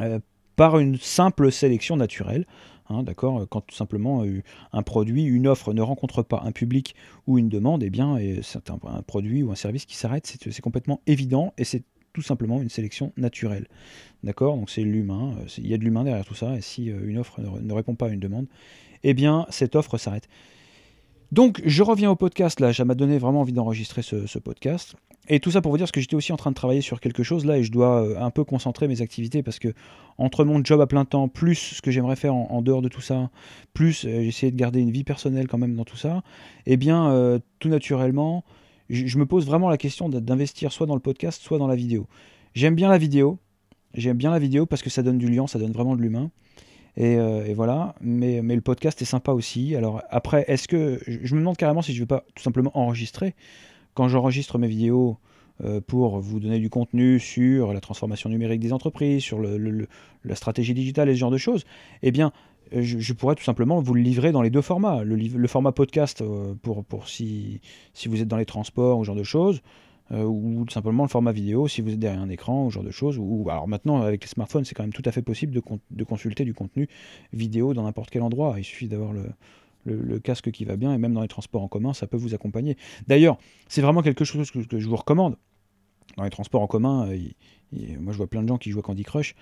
euh, 0.00 0.18
par 0.56 0.78
une 0.78 0.98
simple 0.98 1.50
sélection 1.50 1.96
naturelle. 1.96 2.44
Hein, 2.90 3.02
d'accord 3.02 3.46
Quand 3.48 3.62
tout 3.62 3.74
simplement 3.74 4.24
euh, 4.24 4.42
un 4.72 4.82
produit, 4.82 5.24
une 5.24 5.46
offre 5.46 5.72
ne 5.72 5.80
rencontre 5.80 6.22
pas 6.22 6.42
un 6.44 6.52
public 6.52 6.94
ou 7.26 7.38
une 7.38 7.48
demande, 7.48 7.82
eh 7.82 7.90
bien, 7.90 8.18
c'est 8.42 8.68
un, 8.70 8.78
produit 9.06 9.42
ou 9.42 9.52
un 9.52 9.56
service 9.56 9.86
qui 9.86 9.96
s'arrête, 9.96 10.26
c'est 10.26 10.60
complètement 10.60 11.00
évident 11.06 11.54
et 11.56 11.64
c'est 11.64 11.84
tout 12.18 12.26
simplement 12.26 12.60
une 12.60 12.68
sélection 12.68 13.12
naturelle. 13.16 13.68
D'accord? 14.24 14.56
Donc 14.56 14.70
c'est 14.70 14.82
l'humain, 14.82 15.36
euh, 15.38 15.44
il 15.58 15.68
y 15.68 15.74
a 15.74 15.78
de 15.78 15.84
l'humain 15.84 16.02
derrière 16.02 16.24
tout 16.24 16.34
ça, 16.34 16.56
et 16.56 16.60
si 16.60 16.90
euh, 16.90 16.98
une 17.06 17.16
offre 17.16 17.40
ne, 17.40 17.72
répond 17.72 17.94
pas 17.94 18.06
à 18.06 18.08
une 18.08 18.18
demande, 18.18 18.46
eh 19.04 19.14
bien 19.14 19.46
cette 19.50 19.76
offre 19.76 19.98
s'arrête. 19.98 20.28
Donc 21.30 21.62
je 21.64 21.82
reviens 21.84 22.10
au 22.10 22.16
podcast, 22.16 22.58
là, 22.58 22.72
ça 22.72 22.84
m'a 22.84 22.96
donné 22.96 23.18
vraiment 23.18 23.42
envie 23.42 23.52
d'enregistrer 23.52 24.02
ce, 24.02 24.38
podcast. 24.40 24.96
Et 25.28 25.38
tout 25.38 25.52
ça 25.52 25.60
pour 25.60 25.70
vous 25.70 25.78
dire 25.78 25.92
que 25.92 26.00
j'étais 26.00 26.16
aussi 26.16 26.32
en 26.32 26.36
train 26.36 26.50
de 26.50 26.56
travailler 26.56 26.80
sur 26.80 27.00
quelque 27.00 27.22
chose 27.22 27.44
là 27.44 27.58
et 27.58 27.62
je 27.62 27.70
dois 27.70 28.02
euh, 28.02 28.18
un 28.18 28.30
peu 28.30 28.42
concentrer 28.42 28.88
mes 28.88 29.00
activités 29.00 29.44
parce 29.44 29.60
que 29.60 29.68
entre 30.16 30.44
mon 30.44 30.64
job 30.64 30.80
à 30.80 30.88
plein 30.88 31.04
temps, 31.04 31.28
plus 31.28 31.54
ce 31.54 31.82
que 31.82 31.92
j'aimerais 31.92 32.16
faire 32.16 32.34
en, 32.34 32.60
dehors 32.62 32.82
de 32.82 32.88
tout 32.88 33.02
ça, 33.02 33.30
plus 33.74 34.00
j'essaie 34.00 34.50
de 34.50 34.56
garder 34.56 34.80
une 34.80 34.90
vie 34.90 35.04
personnelle 35.04 35.46
quand 35.46 35.58
même 35.58 35.76
dans 35.76 35.84
tout 35.84 35.98
ça, 35.98 36.24
eh 36.66 36.76
bien 36.76 37.40
tout 37.60 37.68
naturellement, 37.68 38.42
je, 38.88 39.18
me 39.18 39.26
pose 39.26 39.46
vraiment 39.46 39.68
la 39.68 39.76
question 39.76 40.08
d'investir 40.08 40.72
soit 40.72 40.86
dans 40.86 40.94
le 40.94 41.00
podcast, 41.00 41.42
soit 41.42 41.58
dans 41.58 41.66
la 41.66 41.76
vidéo. 41.76 42.06
J'aime 42.54 42.74
bien 42.74 42.88
la 42.88 42.98
vidéo, 42.98 43.38
j'aime 43.94 44.16
bien 44.16 44.30
la 44.30 44.38
vidéo 44.38 44.66
parce 44.66 44.82
que 44.82 44.90
ça 44.90 45.02
donne 45.02 45.18
du 45.18 45.28
lien, 45.28 45.46
ça 45.46 45.58
donne 45.58 45.72
vraiment 45.72 45.96
de 45.96 46.02
l'humain. 46.02 46.30
Et, 46.96 47.16
euh, 47.16 47.52
voilà, 47.54 47.94
mais, 48.00 48.40
le 48.40 48.60
podcast 48.60 49.00
est 49.02 49.06
sympa 49.06 49.32
aussi. 49.32 49.76
Alors 49.76 50.02
après, 50.10 50.44
est-ce 50.48 50.66
que 50.66 51.00
je 51.06 51.34
me 51.34 51.40
demande 51.40 51.56
carrément 51.56 51.82
si 51.82 51.92
je 51.92 51.98
ne 51.98 52.02
vais 52.02 52.08
pas 52.08 52.24
tout 52.34 52.42
simplement 52.42 52.76
enregistrer 52.76 53.34
quand 53.94 54.08
j'enregistre 54.08 54.58
mes 54.58 54.68
vidéos 54.68 55.18
pour 55.88 56.20
vous 56.20 56.38
donner 56.38 56.60
du 56.60 56.70
contenu 56.70 57.18
sur 57.18 57.72
la 57.72 57.80
transformation 57.80 58.30
numérique 58.30 58.60
des 58.60 58.72
entreprises, 58.72 59.22
sur 59.22 59.40
la 59.40 60.34
stratégie 60.36 60.72
digitale 60.72 61.08
et 61.08 61.14
ce 61.14 61.18
genre 61.18 61.32
de 61.32 61.36
choses, 61.36 61.64
eh 62.02 62.12
bien, 62.12 62.32
je, 62.72 63.12
pourrais 63.12 63.34
tout 63.34 63.44
simplement 63.44 63.80
vous 63.80 63.94
le 63.94 64.02
livrer 64.02 64.32
dans 64.32 64.42
les 64.42 64.50
deux 64.50 64.62
formats. 64.62 65.02
Le, 65.02 65.48
format 65.48 65.72
podcast 65.72 66.22
pour, 66.62 66.84
pour 66.84 67.08
si, 67.08 67.60
vous 68.06 68.20
êtes 68.20 68.28
dans 68.28 68.36
les 68.36 68.46
transports 68.46 68.98
ou 68.98 69.04
ce 69.04 69.06
genre 69.06 69.16
de 69.16 69.22
choses, 69.22 69.62
euh, 70.10 70.24
ou 70.24 70.64
tout 70.66 70.72
simplement 70.72 71.02
le 71.02 71.08
format 71.08 71.32
vidéo 71.32 71.68
si 71.68 71.82
vous 71.82 71.90
êtes 71.90 71.98
derrière 71.98 72.22
un 72.22 72.30
écran 72.30 72.64
ou 72.64 72.70
ce 72.70 72.76
genre 72.76 72.84
de 72.84 72.90
choses. 72.90 73.20
Alors 73.48 73.68
maintenant, 73.68 74.00
avec 74.00 74.22
les 74.22 74.28
smartphones, 74.28 74.64
c'est 74.64 74.74
quand 74.74 74.82
même 74.82 74.92
tout 74.92 75.02
à 75.04 75.12
fait 75.12 75.22
possible 75.22 75.52
de, 75.52 76.04
consulter 76.04 76.44
du 76.44 76.54
contenu 76.54 76.88
vidéo 77.32 77.74
dans 77.74 77.82
n'importe 77.82 78.10
quel 78.10 78.22
endroit. 78.22 78.54
Il 78.56 78.64
suffit 78.64 78.88
d'avoir 78.88 79.12
le, 79.12 80.18
casque 80.20 80.50
qui 80.50 80.64
va 80.64 80.76
bien, 80.76 80.92
et 80.94 80.98
même 80.98 81.14
dans 81.14 81.22
les 81.22 81.28
transports 81.28 81.62
en 81.62 81.68
commun, 81.68 81.92
ça 81.92 82.06
peut 82.06 82.16
vous 82.16 82.34
accompagner. 82.34 82.76
D'ailleurs, 83.06 83.38
c'est 83.68 83.80
vraiment 83.80 84.02
quelque 84.02 84.24
chose 84.24 84.50
que, 84.50 84.78
je 84.78 84.88
vous 84.88 84.96
recommande. 84.96 85.36
Dans 86.16 86.24
les 86.24 86.30
transports 86.30 86.62
en 86.62 86.66
commun, 86.66 87.08
euh, 87.08 87.18
moi 88.00 88.12
je 88.12 88.18
vois 88.18 88.26
plein 88.26 88.42
de 88.42 88.48
gens 88.48 88.58
qui 88.58 88.70
jouent 88.70 88.80
à 88.80 88.82
Candy 88.82 89.04
Crush. 89.04 89.34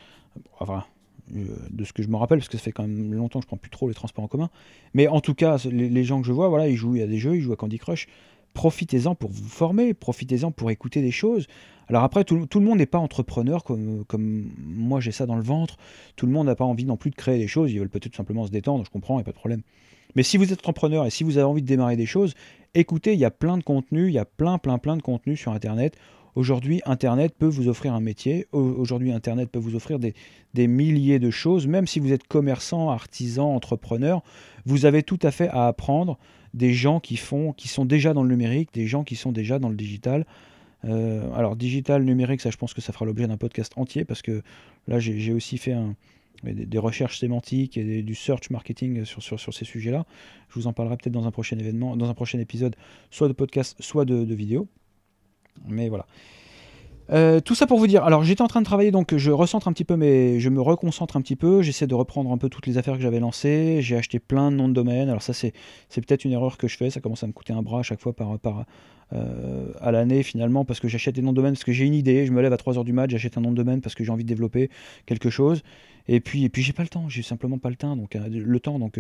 Enfin, 0.59 0.79
euh, 0.79 0.96
de 1.29 1.85
ce 1.85 1.93
que 1.93 2.03
je 2.03 2.09
me 2.09 2.17
rappelle, 2.17 2.39
parce 2.39 2.49
que 2.49 2.57
ça 2.57 2.63
fait 2.63 2.73
quand 2.73 2.87
même 2.87 3.13
longtemps 3.13 3.41
que 3.41 3.45
je 3.45 3.49
prends 3.49 3.57
plus 3.57 3.71
trop 3.71 3.89
les 3.89 3.95
transports 3.95 4.25
en 4.25 4.29
commun. 4.29 4.51
Mais 4.95 5.09
en 5.09 5.21
tout 5.21 5.35
cas, 5.35 5.59
les, 5.71 6.05
gens 6.05 6.21
que 6.21 6.27
je 6.27 6.33
vois, 6.33 6.49
voilà, 6.49 6.69
ils 6.69 6.77
jouent 6.77 6.95
à 6.95 7.07
des 7.07 7.19
jeux, 7.19 7.37
ils 7.37 7.41
jouent 7.41 7.53
à 7.53 7.57
Candy 7.57 7.79
Crush 7.79 8.09
profitez-en 8.57 9.15
pour 9.15 9.31
vous 9.31 9.49
former, 9.49 9.93
profitez-en 9.93 10.51
pour 10.51 10.71
écouter 10.71 11.03
des 11.03 11.11
choses. 11.11 11.47
Alors 11.89 12.03
après, 12.03 12.25
tout, 12.25 12.37
le 12.37 12.61
monde 12.61 12.79
n'est 12.79 12.87
pas 12.87 12.99
entrepreneur 12.99 13.63
comme, 13.63 14.05
comme 14.07 14.51
moi 14.59 14.99
j'ai 14.99 15.13
ça 15.13 15.27
dans 15.27 15.37
le 15.37 15.43
ventre. 15.43 15.77
Tout 16.17 16.25
le 16.25 16.33
monde 16.33 16.47
n'a 16.47 16.57
pas 16.57 16.65
envie 16.65 16.87
non 16.87 16.97
plus 16.97 17.11
de 17.11 17.17
créer 17.17 17.39
des 17.39 17.49
choses. 17.49 17.71
Ils 17.71 17.79
veulent 17.79 17.91
peut-être 17.91 18.17
simplement 18.17 18.47
se 18.47 18.51
détendre, 18.51 18.85
je 18.85 18.91
comprends, 18.91 19.15
il 19.15 19.19
n'y 19.19 19.23
a 19.23 19.25
pas 19.25 19.33
de 19.33 19.37
problème. 19.37 19.61
Mais 20.15 20.23
si 20.23 20.39
vous 20.39 20.53
êtes 20.53 20.61
entrepreneur 20.61 21.05
et 21.05 21.11
si 21.11 21.23
vous 21.23 21.37
avez 21.37 21.45
envie 21.45 21.61
de 21.61 21.67
démarrer 21.67 21.97
des 21.97 22.07
choses, 22.07 22.35
écoutez, 22.75 23.13
il 23.13 23.21
y 23.21 23.27
a 23.27 23.31
plein 23.31 23.59
de 23.59 23.63
contenus, 23.63 24.09
il 24.09 24.15
y 24.15 24.19
a 24.19 24.25
plein, 24.25 24.57
plein, 24.57 24.79
plein 24.79 24.97
de 24.97 25.03
contenus 25.03 25.39
sur 25.39 25.53
Internet. 25.53 25.97
Aujourd'hui, 26.37 26.83
Internet 26.85 27.35
peut 27.37 27.47
vous 27.47 27.67
offrir 27.69 27.95
un 27.95 28.01
métier. 28.01 28.47
Aujourd'hui, 28.53 29.11
Internet 29.11 29.51
peut 29.51 29.59
vous 29.59 29.75
offrir 29.75 29.99
des, 29.99 30.13
milliers 30.67 31.19
de 31.19 31.31
choses. 31.31 31.67
Même 31.67 31.87
si 31.87 31.99
vous 31.99 32.13
êtes 32.13 32.29
commerçant, 32.29 32.91
artisan, 32.91 33.55
entrepreneur, 33.55 34.23
vous 34.67 34.85
avez 34.85 35.03
tout 35.03 35.19
à 35.23 35.31
fait 35.31 35.49
à 35.49 35.67
apprendre 35.67 36.19
des 36.53 36.75
gens 36.75 37.01
qui, 37.01 37.17
font, 37.17 37.55
qui 37.55 37.69
sont 37.69 37.87
déjà 37.87 38.13
dans 38.13 38.23
le 38.23 38.29
numérique, 38.29 38.69
des 38.75 38.87
gens 38.87 39.03
qui 39.03 39.17
sont 39.17 39.33
déjà 39.33 39.59
dans 39.59 39.71
le 39.71 39.77
digital. 39.77 40.27
Euh, 40.85 41.33
alors 41.33 41.57
digital, 41.57 42.05
numérique, 42.05 42.43
ça 42.43 42.51
je 42.51 42.59
pense 42.59 42.75
que 42.75 42.83
ça 42.83 42.93
fera 42.93 43.07
l'objet 43.07 43.27
d'un 43.27 43.39
podcast 43.39 43.73
entier 43.77 44.05
parce 44.05 44.21
que 44.21 44.43
là 44.89 45.01
j'ai 45.01 45.33
aussi 45.33 45.57
fait 45.57 45.75
des, 46.45 46.79
recherches 46.79 47.19
sémantiques 47.19 47.79
et 47.79 48.03
du 48.03 48.15
search 48.15 48.51
marketing 48.51 49.07
sur, 49.07 49.23
sur, 49.23 49.55
ces 49.55 49.65
sujets-là. 49.65 50.05
Je 50.51 50.61
vous 50.61 50.67
en 50.67 50.75
parlerai 50.75 50.99
peut-être 50.99 51.15
dans 51.15 51.27
un 51.27 51.31
prochain 51.31 51.59
événement, 51.59 51.97
dans 51.97 52.11
un 52.11 52.15
prochain 52.15 52.39
épisode, 52.39 52.77
soit 53.11 53.29
de 53.29 53.33
podcast, 53.33 53.75
soit 53.81 54.05
de, 54.05 54.25
de 54.25 54.35
vidéo. 54.35 54.69
Mais 55.67 55.89
voilà. 55.89 56.07
Euh, 57.13 57.41
tout 57.41 57.55
ça 57.55 57.67
pour 57.67 57.79
vous 57.79 57.87
dire, 57.87 58.03
alors 58.03 58.25
j'étais 58.25 58.43
en 58.43 58.49
train 58.49 58.61
de 58.61 58.67
travailler, 58.67 58.91
donc 58.91 59.17
je 59.17 59.31
recentre 59.31 59.69
un 59.69 59.73
petit 59.73 59.85
peu, 59.85 59.97
mais 59.97 60.41
je 60.41 60.49
me 60.49 60.61
reconcentre 60.61 61.17
un 61.17 61.21
petit 61.21 61.37
peu, 61.37 61.63
j'essaie 61.63 61.87
de 61.87 61.95
reprendre 61.95 62.33
un 62.33 62.39
peu 62.39 62.49
toutes 62.49 62.67
les 62.67 62.79
affaires 62.79 62.97
que 62.97 63.03
j'avais 63.03 63.21
lancées, 63.21 63.79
j'ai 63.81 63.97
acheté 63.97 64.19
plein 64.19 64.51
de 64.51 64.57
noms 64.57 64.69
de 64.69 64.75
domaine, 64.75 65.09
alors 65.09 65.23
ça 65.23 65.33
c'est, 65.33 65.53
peut-être 65.95 66.25
une 66.25 66.33
erreur 66.33 66.59
que 66.59 66.67
je 66.67 66.77
fais, 66.77 66.91
ça 66.91 67.01
commence 67.01 67.23
à 67.23 67.29
me 67.29 67.33
coûter 67.33 67.53
un 67.53 67.63
bras 67.63 67.81
à 67.81 67.83
chaque 67.83 68.01
fois 68.01 68.13
par, 68.13 68.41
par, 68.41 68.65
euh, 69.13 69.73
à 69.81 69.93
l'année 69.93 70.25
finalement, 70.25 70.65
parce 70.65 70.81
que 70.81 70.89
j'achète 70.89 71.15
des 71.15 71.23
noms 71.23 71.31
de 71.31 71.37
domaine, 71.37 71.53
parce 71.53 71.63
que 71.63 71.73
j'ai 71.73 71.85
une 71.85 71.95
idée, 71.95 72.27
je 72.27 72.33
me 72.33 72.43
lève 72.43 72.53
à 72.53 72.57
3h 72.57 72.83
du 72.83 72.93
mat, 72.93 73.09
j'achète 73.09 73.39
un 73.39 73.41
nom 73.41 73.53
de 73.53 73.57
domaine 73.57 73.81
parce 73.81 73.95
que 73.95 74.03
j'ai 74.03 74.11
envie 74.11 74.25
de 74.25 74.29
développer 74.29 74.69
quelque 75.07 75.31
chose, 75.31 75.63
et 76.09 76.19
puis, 76.19 76.43
et 76.43 76.49
puis 76.49 76.63
j'ai 76.63 76.73
pas 76.73 76.83
le 76.83 76.89
temps, 76.89 77.09
j'ai 77.09 77.23
simplement 77.23 77.59
pas 77.59 77.71
le 77.71 77.77
temps, 77.77 77.95
donc, 77.95 78.17
euh, 78.17 78.29
le 78.29 78.59
temps, 78.61 78.81
donc 78.81 78.99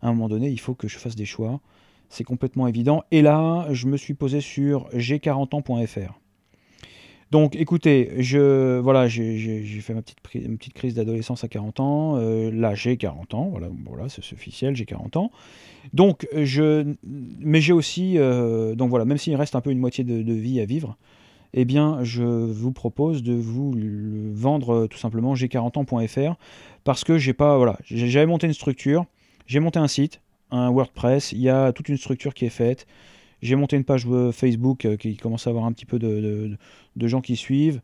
à 0.00 0.06
un 0.06 0.12
moment 0.12 0.28
donné 0.28 0.48
il 0.48 0.60
faut 0.60 0.74
que 0.74 0.86
je 0.86 0.96
fasse 0.96 1.16
des 1.16 1.26
choix, 1.26 1.60
c'est 2.08 2.24
complètement 2.24 2.66
évident, 2.66 3.04
et 3.10 3.22
là 3.22 3.66
je 3.72 3.86
me 3.86 3.96
suis 3.96 4.14
posé 4.14 4.40
sur 4.40 4.88
g40ans.fr. 4.90 6.18
Donc 7.30 7.56
écoutez, 7.56 8.10
je, 8.18 8.78
voilà, 8.78 9.06
j'ai 9.06 9.80
fait 9.82 9.92
ma 9.92 10.00
petite, 10.00 10.72
crise 10.72 10.94
d'adolescence 10.94 11.44
à 11.44 11.48
40 11.48 11.80
ans. 11.80 12.16
Euh, 12.16 12.50
là, 12.50 12.74
j'ai 12.74 12.96
40 12.96 13.34
ans. 13.34 13.48
Voilà, 13.50 13.68
voilà 13.84 14.08
c'est 14.08 14.20
officiel, 14.32 14.74
j'ai 14.74 14.86
40 14.86 15.16
ans. 15.18 15.30
Donc, 15.92 16.26
mais 16.32 17.60
j'ai 17.60 17.72
aussi, 17.72 18.14
euh, 18.16 18.74
donc 18.74 18.88
voilà, 18.88 19.04
même 19.04 19.18
s'il 19.18 19.36
reste 19.36 19.54
un 19.56 19.60
peu 19.60 19.70
une 19.70 19.78
moitié 19.78 20.04
de, 20.04 20.32
vie 20.32 20.60
à 20.60 20.64
vivre, 20.64 20.96
eh 21.52 21.64
bien, 21.64 22.02
je 22.02 22.24
vous 22.24 22.72
propose 22.72 23.22
de 23.22 23.34
vous 23.34 23.74
vendre 24.32 24.74
euh, 24.74 24.86
tout 24.86 24.98
simplement 24.98 25.34
g40 25.34 25.78
ans.fr 25.78 26.36
parce 26.84 27.04
que 27.04 27.18
j'ai 27.18 27.32
pas, 27.34 27.56
voilà, 27.56 27.78
j'avais 27.84 28.26
monté 28.26 28.46
une 28.46 28.54
structure, 28.54 29.04
j'ai 29.46 29.60
monté 29.60 29.78
un 29.78 29.88
site, 29.88 30.20
un 30.50 30.70
WordPress, 30.70 31.32
il 31.32 31.40
y 31.40 31.48
a 31.48 31.72
toute 31.72 31.88
une 31.88 31.96
structure 31.96 32.34
qui 32.34 32.44
est 32.46 32.50
faite. 32.50 32.86
J'ai 33.42 33.54
monté 33.54 33.76
une 33.76 33.84
page 33.84 34.04
euh, 34.08 34.32
Facebook 34.32 34.84
euh, 34.84 34.96
qui 34.96 35.16
commence 35.16 35.46
à 35.46 35.50
avoir 35.50 35.64
un 35.64 35.72
petit 35.72 35.86
peu 35.86 35.98
de, 35.98 36.58
gens 36.96 37.20
qui 37.20 37.36
suivent, 37.36 37.80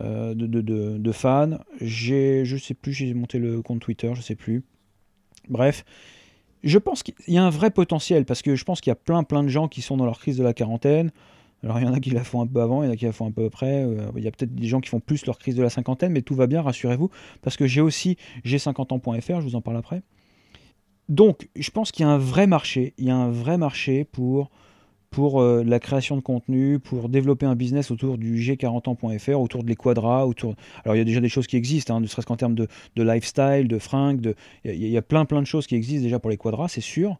euh, 0.00 0.34
de, 0.34 1.12
fans. 1.12 1.58
J'ai, 1.80 2.44
je 2.44 2.56
sais 2.56 2.74
plus, 2.74 2.92
j'ai 2.92 3.14
monté 3.14 3.38
le 3.38 3.62
compte 3.62 3.80
Twitter, 3.80 4.12
je 4.14 4.20
sais 4.20 4.34
plus. 4.34 4.64
Bref, 5.48 5.84
je 6.64 6.78
pense 6.78 7.04
qu'il 7.04 7.14
y 7.28 7.38
a 7.38 7.44
un 7.44 7.50
vrai 7.50 7.70
potentiel 7.70 8.24
parce 8.24 8.42
que 8.42 8.56
je 8.56 8.64
pense 8.64 8.80
qu'il 8.80 8.90
y 8.90 8.92
a 8.92 8.96
plein 8.96 9.22
plein 9.22 9.44
de 9.44 9.48
gens 9.48 9.68
qui 9.68 9.80
sont 9.80 9.96
dans 9.96 10.06
leur 10.06 10.18
crise 10.18 10.36
de 10.36 10.42
la 10.42 10.54
quarantaine. 10.54 11.12
Alors 11.62 11.78
il 11.78 11.84
y 11.84 11.88
en 11.88 11.92
a 11.92 12.00
qui 12.00 12.10
la 12.10 12.24
font 12.24 12.40
un 12.40 12.46
peu 12.46 12.60
avant, 12.60 12.82
il 12.82 12.86
y 12.86 12.88
en 12.88 12.92
a 12.92 12.96
qui 12.96 13.04
la 13.04 13.12
font 13.12 13.26
un 13.26 13.30
peu 13.30 13.44
après. 13.44 13.86
il 14.16 14.24
y 14.24 14.28
a 14.28 14.30
peut-être 14.32 14.54
des 14.54 14.66
gens 14.66 14.80
qui 14.80 14.88
font 14.88 15.00
plus 15.00 15.24
leur 15.26 15.38
crise 15.38 15.54
de 15.54 15.62
la 15.62 15.70
cinquantaine, 15.70 16.12
mais 16.12 16.22
tout 16.22 16.34
va 16.34 16.48
bien, 16.48 16.62
rassurez-vous, 16.62 17.10
parce 17.42 17.56
que 17.56 17.66
j'ai 17.66 17.80
aussi 17.80 18.16
g50ans.fr, 18.44 19.40
je 19.40 19.46
vous 19.46 19.54
en 19.54 19.60
parle 19.60 19.76
après. 19.76 20.02
Donc 21.08 21.48
je 21.56 21.70
pense 21.70 21.92
qu'il 21.92 22.04
y 22.04 22.08
a 22.08 22.12
un 22.12 22.18
vrai 22.18 22.46
marché, 22.46 22.94
il 22.98 23.06
y 23.06 23.10
a 23.10 23.16
un 23.16 23.30
vrai 23.30 23.58
marché 23.58 24.04
pour 24.04 24.50
euh, 25.16 25.62
la 25.64 25.78
création 25.78 26.16
de 26.16 26.20
contenu, 26.20 26.78
pour 26.78 27.08
développer 27.08 27.46
un 27.46 27.54
business 27.54 27.90
autour 27.90 28.18
du 28.18 28.36
g40ans.fr, 28.36 29.40
autour 29.40 29.62
de 29.62 29.68
l'Equadra, 29.68 30.26
autour... 30.26 30.54
Alors 30.84 30.94
il 30.94 30.98
y 30.98 31.02
a 31.02 31.04
déjà 31.04 31.20
des 31.20 31.28
choses 31.28 31.46
qui 31.46 31.56
existent, 31.56 31.96
hein, 31.96 32.00
ne 32.00 32.06
serait-ce 32.06 32.26
qu'en 32.26 32.36
termes 32.36 32.54
de, 32.54 32.68
lifestyle, 32.96 33.66
de 33.68 33.78
fringues, 33.78 34.20
de... 34.20 34.34
Il, 34.64 34.88
y 34.88 34.96
a, 34.96 35.02
plein 35.02 35.24
plein 35.24 35.40
de 35.40 35.46
choses 35.46 35.66
qui 35.66 35.74
existent 35.74 36.02
déjà 36.02 36.18
pour 36.18 36.30
les 36.30 36.36
quadras, 36.36 36.68
c'est 36.68 36.80
sûr. 36.80 37.16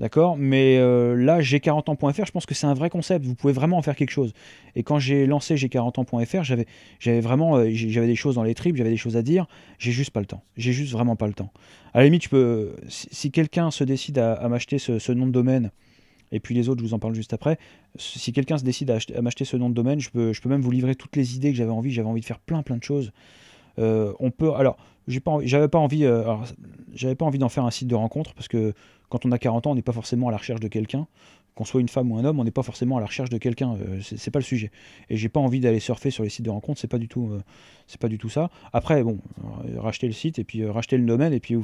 D'accord? 0.00 0.38
Mais 0.38 0.78
euh, 0.78 1.14
là, 1.14 1.40
g40ans.fr, 1.40 2.24
je 2.24 2.32
pense 2.32 2.46
que 2.46 2.54
c'est 2.54 2.66
un 2.66 2.72
vrai 2.72 2.88
concept. 2.88 3.26
Vous 3.26 3.34
pouvez 3.34 3.52
vraiment 3.52 3.76
en 3.76 3.82
faire 3.82 3.94
quelque 3.94 4.10
chose. 4.10 4.32
Et 4.74 4.82
quand 4.82 4.98
j'ai 4.98 5.26
lancé 5.26 5.56
g40ans.fr, 5.56 6.42
j'avais, 6.42 6.64
j'avais 6.98 7.20
vraiment 7.20 7.58
euh, 7.58 7.68
j'avais 7.70 8.06
des 8.06 8.16
choses 8.16 8.36
dans 8.36 8.42
les 8.42 8.54
tripes, 8.54 8.76
j'avais 8.76 8.88
des 8.88 8.96
choses 8.96 9.18
à 9.18 9.22
dire. 9.22 9.46
J'ai 9.78 9.92
juste 9.92 10.10
pas 10.10 10.20
le 10.20 10.26
temps. 10.26 10.42
J'ai 10.56 10.72
juste 10.72 10.92
vraiment 10.92 11.16
pas 11.16 11.26
le 11.26 11.34
temps. 11.34 11.52
À 11.92 11.98
la 11.98 12.04
limite, 12.04 12.24
je 12.24 12.30
peux, 12.30 12.76
si, 12.88 13.30
quelqu'un 13.30 13.70
se 13.70 13.84
décide 13.84 14.18
à, 14.18 14.48
m'acheter 14.48 14.78
ce, 14.78 15.12
nom 15.12 15.26
de 15.26 15.32
domaine, 15.32 15.70
et 16.32 16.40
puis 16.40 16.54
les 16.54 16.70
autres, 16.70 16.80
je 16.80 16.86
vous 16.86 16.94
en 16.94 16.98
parle 16.98 17.14
juste 17.14 17.34
après. 17.34 17.58
Si 17.96 18.32
quelqu'un 18.32 18.56
se 18.56 18.64
décide 18.64 18.90
à, 18.90 19.20
m'acheter 19.20 19.44
ce 19.44 19.58
nom 19.58 19.68
de 19.68 19.74
domaine, 19.74 20.00
je 20.00 20.08
peux, 20.08 20.32
même 20.46 20.62
vous 20.62 20.70
livrer 20.70 20.94
toutes 20.94 21.16
les 21.16 21.36
idées 21.36 21.50
que 21.50 21.58
j'avais 21.58 21.72
envie. 21.72 21.90
J'avais 21.90 22.08
envie 22.08 22.22
de 22.22 22.26
faire 22.26 22.38
plein 22.38 22.62
plein 22.62 22.78
de 22.78 22.84
choses. 22.84 23.12
Euh, 23.78 24.14
on 24.18 24.30
peut, 24.30 24.54
alors, 24.54 24.78
j'avais 25.08 25.68
pas 25.68 25.78
envie, 25.78 26.06
j'avais 26.94 27.16
pas 27.16 27.26
envie 27.26 27.38
d'en 27.38 27.50
faire 27.50 27.66
un 27.66 27.70
site 27.70 27.88
de 27.88 27.96
rencontre 27.96 28.32
parce 28.32 28.48
que 28.48 28.72
quand 29.10 29.26
on 29.26 29.32
a 29.32 29.38
40 29.38 29.66
ans, 29.66 29.72
on 29.72 29.74
n'est 29.74 29.82
pas 29.82 29.92
forcément 29.92 30.28
à 30.28 30.30
la 30.30 30.38
recherche 30.38 30.60
de 30.60 30.68
quelqu'un. 30.68 31.06
Qu'on 31.54 31.64
soit 31.64 31.80
une 31.80 31.88
femme 31.88 32.10
ou 32.12 32.16
un 32.16 32.24
homme, 32.24 32.38
on 32.40 32.44
n'est 32.44 32.52
pas 32.52 32.62
forcément 32.62 32.96
à 32.96 33.00
la 33.00 33.06
recherche 33.06 33.28
de 33.28 33.36
quelqu'un. 33.36 33.74
Euh, 33.74 34.00
c'est 34.00 34.30
pas 34.30 34.38
le 34.38 34.44
sujet. 34.44 34.70
Et 35.10 35.16
j'ai 35.16 35.28
pas 35.28 35.40
envie 35.40 35.60
d'aller 35.60 35.80
surfer 35.80 36.10
sur 36.10 36.22
les 36.22 36.30
sites 36.30 36.44
de 36.44 36.50
rencontre. 36.50 36.80
C'est 36.80 36.88
pas 36.88 36.98
c'est 37.86 38.00
pas 38.00 38.08
du 38.08 38.18
tout 38.18 38.28
ça. 38.28 38.50
Après, 38.72 39.02
bon, 39.02 39.18
rachetez 39.76 40.06
le 40.06 40.12
site 40.12 40.38
et 40.38 40.44
puis 40.44 40.64
rachetez 40.64 40.96
le 40.96 41.04
domaine 41.04 41.32
et 41.32 41.40
puis 41.40 41.56
vous 41.56 41.62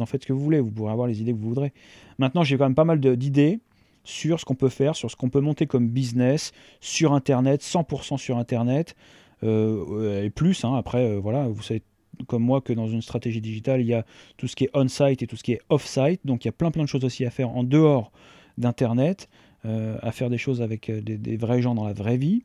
en 0.00 0.06
faites 0.06 0.22
ce 0.22 0.26
que 0.26 0.32
vous 0.32 0.40
voulez. 0.40 0.58
Vous 0.58 0.70
pourrez 0.70 0.90
avoir 0.90 1.06
les 1.06 1.20
idées 1.20 1.32
que 1.32 1.38
vous 1.38 1.48
voudrez. 1.48 1.72
Maintenant, 2.18 2.42
j'ai 2.42 2.56
quand 2.56 2.64
même 2.64 2.74
pas 2.74 2.84
mal 2.84 2.98
d'idées 2.98 3.60
sur 4.06 4.40
ce 4.40 4.44
qu'on 4.44 4.54
peut 4.54 4.70
faire, 4.70 4.96
sur 4.96 5.10
ce 5.10 5.16
qu'on 5.16 5.28
peut 5.28 5.40
monter 5.40 5.66
comme 5.66 5.88
business 5.88 6.52
sur 6.80 7.12
Internet, 7.12 7.60
100% 7.60 8.16
sur 8.16 8.38
Internet, 8.38 8.96
euh, 9.42 10.22
et 10.22 10.30
plus. 10.30 10.64
Hein, 10.64 10.74
après, 10.76 11.10
euh, 11.10 11.18
voilà, 11.18 11.48
vous 11.48 11.62
savez 11.62 11.82
comme 12.26 12.42
moi 12.42 12.60
que 12.60 12.72
dans 12.72 12.88
une 12.88 13.02
stratégie 13.02 13.40
digitale, 13.40 13.80
il 13.80 13.86
y 13.86 13.94
a 13.94 14.04
tout 14.36 14.48
ce 14.48 14.56
qui 14.56 14.64
est 14.64 14.70
on-site 14.74 15.22
et 15.22 15.26
tout 15.26 15.36
ce 15.36 15.42
qui 15.42 15.52
est 15.52 15.60
off-site. 15.68 16.20
Donc 16.24 16.44
il 16.44 16.48
y 16.48 16.50
a 16.50 16.52
plein 16.52 16.70
plein 16.70 16.84
de 16.84 16.88
choses 16.88 17.04
aussi 17.04 17.24
à 17.24 17.30
faire 17.30 17.50
en 17.50 17.64
dehors 17.64 18.12
d'Internet, 18.58 19.28
euh, 19.64 19.98
à 20.02 20.12
faire 20.12 20.30
des 20.30 20.38
choses 20.38 20.62
avec 20.62 20.90
des, 20.90 21.36
vrais 21.36 21.62
gens 21.62 21.74
dans 21.74 21.86
la 21.86 21.92
vraie 21.92 22.16
vie. 22.16 22.44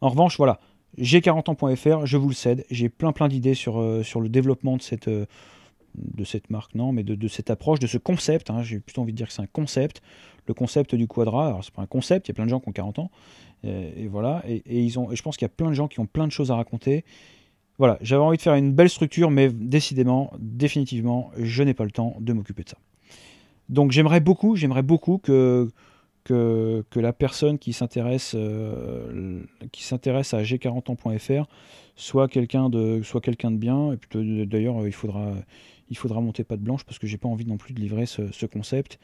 En 0.00 0.10
revanche, 0.10 0.36
voilà, 0.36 0.60
g40ans.fr, 0.98 2.06
je 2.06 2.16
vous 2.16 2.28
le 2.28 2.34
cède, 2.34 2.64
j'ai 2.70 2.88
plein 2.88 3.12
plein 3.12 3.28
d'idées 3.28 3.54
sur, 3.54 4.04
sur 4.04 4.20
le 4.20 4.28
développement 4.28 4.76
de 4.76 4.82
cette 4.82 5.10
de 5.98 6.24
cette 6.24 6.50
marque, 6.50 6.74
non, 6.74 6.92
mais 6.92 7.02
de, 7.02 7.28
cette 7.28 7.50
approche, 7.50 7.78
de 7.80 7.86
ce 7.86 7.98
concept. 7.98 8.50
Hein, 8.50 8.62
j'ai 8.62 8.80
plutôt 8.80 9.02
envie 9.02 9.12
de 9.12 9.16
dire 9.16 9.26
que 9.26 9.32
c'est 9.32 9.42
un 9.42 9.46
concept. 9.46 10.02
Le 10.46 10.54
concept 10.54 10.94
du 10.94 11.06
quadra, 11.06 11.48
alors 11.48 11.64
c'est 11.64 11.74
pas 11.74 11.82
un 11.82 11.86
concept, 11.86 12.28
il 12.28 12.30
y 12.30 12.32
a 12.32 12.34
plein 12.34 12.46
de 12.46 12.50
gens 12.50 12.60
qui 12.60 12.68
ont 12.68 12.72
40 12.72 13.00
ans, 13.00 13.10
et, 13.64 14.06
voilà, 14.06 14.42
et, 14.46 14.62
ils 14.66 14.98
ont, 14.98 15.14
je 15.14 15.20
pense 15.20 15.36
qu'il 15.36 15.44
y 15.44 15.50
a 15.50 15.54
plein 15.54 15.68
de 15.68 15.74
gens 15.74 15.88
qui 15.88 16.00
ont 16.00 16.06
plein 16.06 16.26
de 16.26 16.32
choses 16.32 16.50
à 16.50 16.54
raconter. 16.54 17.04
Voilà, 17.78 17.96
j'avais 18.00 18.22
envie 18.22 18.36
de 18.36 18.42
faire 18.42 18.56
une 18.56 18.72
belle 18.72 18.90
structure, 18.90 19.30
mais 19.30 19.50
décidément, 19.50 20.32
définitivement, 20.38 21.30
je 21.38 21.62
n'ai 21.62 21.74
pas 21.74 21.84
le 21.84 21.92
temps 21.92 22.16
de 22.20 22.32
m'occuper 22.32 22.64
de 22.64 22.70
ça. 22.70 22.78
Donc 23.68 23.92
j'aimerais 23.92 24.20
beaucoup, 24.20 24.56
j'aimerais 24.56 24.82
beaucoup 24.82 25.18
que, 25.18 25.68
que, 26.24 26.84
la 26.96 27.12
personne 27.12 27.58
qui 27.58 27.72
s'intéresse 27.72 28.34
euh, 28.34 29.42
à 29.62 30.42
g40ans.fr 30.42 31.46
soit 31.96 32.28
quelqu'un 32.28 32.70
de 32.70 33.00
de 33.00 33.56
bien 33.56 33.92
et 33.92 34.46
d'ailleurs 34.46 34.86
il 34.86 34.92
faudra 34.92 35.32
il 35.90 35.96
faudra 35.96 36.20
monter 36.20 36.44
pas 36.44 36.56
de 36.56 36.62
blanche 36.62 36.84
parce 36.84 36.98
que 36.98 37.06
j'ai 37.06 37.16
pas 37.18 37.28
envie 37.28 37.46
non 37.46 37.56
plus 37.56 37.74
de 37.74 37.80
livrer 37.80 38.06
ce, 38.06 38.46
concept 38.46 38.98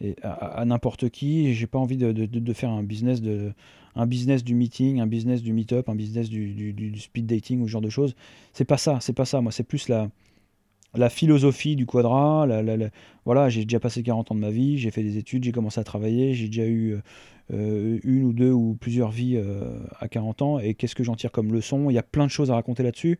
et 0.00 0.16
à, 0.22 0.64
n'importe 0.64 1.08
qui. 1.10 1.54
J'ai 1.54 1.66
pas 1.66 1.78
envie 1.78 1.96
de, 1.96 2.52
faire 2.52 2.70
un 2.70 2.82
business, 2.82 3.20
du 3.20 4.54
meeting, 4.54 5.00
un 5.00 5.06
business 5.06 5.42
du 5.42 5.52
meet-up, 5.52 5.88
un 5.88 5.94
business 5.94 6.28
du, 6.28 6.94
speed 6.98 7.26
dating 7.26 7.60
ou 7.60 7.66
ce 7.66 7.72
genre 7.72 7.80
de 7.80 7.90
choses. 7.90 8.14
C'est 8.52 8.64
pas 8.64 8.78
ça, 8.78 8.98
c'est 9.00 9.12
pas 9.12 9.24
ça. 9.24 9.40
Moi, 9.40 9.52
c'est 9.52 9.64
plus 9.64 9.88
la, 9.88 10.10
philosophie 11.10 11.76
du 11.76 11.86
quadra. 11.86 12.46
voilà, 13.24 13.48
j'ai 13.48 13.64
déjà 13.64 13.80
passé 13.80 14.02
40 14.02 14.32
ans 14.32 14.34
de 14.34 14.40
ma 14.40 14.50
vie, 14.50 14.78
j'ai 14.78 14.90
fait 14.90 15.02
des 15.02 15.18
études, 15.18 15.44
j'ai 15.44 15.52
commencé 15.52 15.80
à 15.80 15.84
travailler, 15.84 16.34
j'ai 16.34 16.46
déjà 16.46 16.66
eu 16.66 16.98
euh, 17.52 17.98
une 18.04 18.24
ou 18.24 18.32
deux 18.32 18.52
ou 18.52 18.74
plusieurs 18.80 19.10
vies 19.10 19.36
euh, 19.36 19.78
à 20.00 20.08
40 20.08 20.42
ans. 20.42 20.58
Et 20.58 20.74
qu'est-ce 20.74 20.94
que 20.94 21.04
j'en 21.04 21.14
tire 21.14 21.30
comme 21.30 21.52
leçon? 21.52 21.90
Il 21.90 21.94
y 21.94 21.98
a 21.98 22.02
plein 22.02 22.26
de 22.26 22.30
choses 22.30 22.50
à 22.50 22.54
raconter 22.54 22.82
là-dessus. 22.82 23.18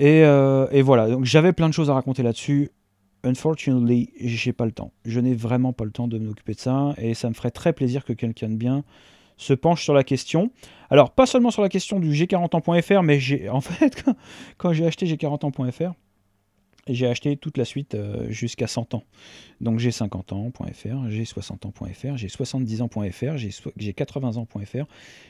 Euh, 0.00 0.66
et, 0.70 0.82
voilà, 0.82 1.08
donc 1.08 1.24
j'avais 1.24 1.52
plein 1.52 1.68
de 1.68 1.74
choses 1.74 1.90
à 1.90 1.94
raconter 1.94 2.22
là-dessus. 2.22 2.70
Unfortunately, 3.24 4.10
j'ai 4.20 4.52
pas 4.52 4.64
le 4.64 4.72
temps. 4.72 4.92
Je 5.04 5.20
n'ai 5.20 5.34
vraiment 5.34 5.72
pas 5.72 5.84
le 5.84 5.90
temps 5.90 6.08
de 6.08 6.18
m'occuper 6.18 6.54
de 6.54 6.60
ça. 6.60 6.94
Et 6.98 7.14
ça 7.14 7.28
me 7.28 7.34
ferait 7.34 7.50
très 7.50 7.72
plaisir 7.72 8.04
que 8.04 8.12
quelqu'un 8.12 8.48
de 8.48 8.56
bien 8.56 8.84
se 9.36 9.52
penche 9.52 9.82
sur 9.82 9.94
la 9.94 10.04
question. 10.04 10.50
Alors, 10.90 11.10
pas 11.10 11.26
seulement 11.26 11.50
sur 11.50 11.62
la 11.62 11.68
question 11.68 12.00
du 12.00 12.10
G40ans.fr, 12.12 13.02
mais 13.02 13.20
j'ai 13.20 13.48
en 13.48 13.60
fait, 13.60 14.04
quand 14.58 14.72
j'ai 14.72 14.86
acheté 14.86 15.06
G40ans.fr, 15.06 15.92
j'ai 16.88 17.06
acheté 17.06 17.36
toute 17.36 17.58
la 17.58 17.64
suite 17.64 17.94
euh, 17.94 18.28
jusqu'à 18.30 18.66
100 18.66 18.94
ans. 18.94 19.04
Donc 19.60 19.78
j'ai 19.78 19.92
50 19.92 20.32
ans.fr, 20.32 21.08
j'ai 21.08 21.24
60 21.24 21.66
ans.fr, 21.66 22.16
j'ai 22.16 22.28
70 22.28 22.82
ans.fr, 22.82 23.36
j'ai 23.36 23.92
80 23.92 24.36
ans.fr, 24.36 24.84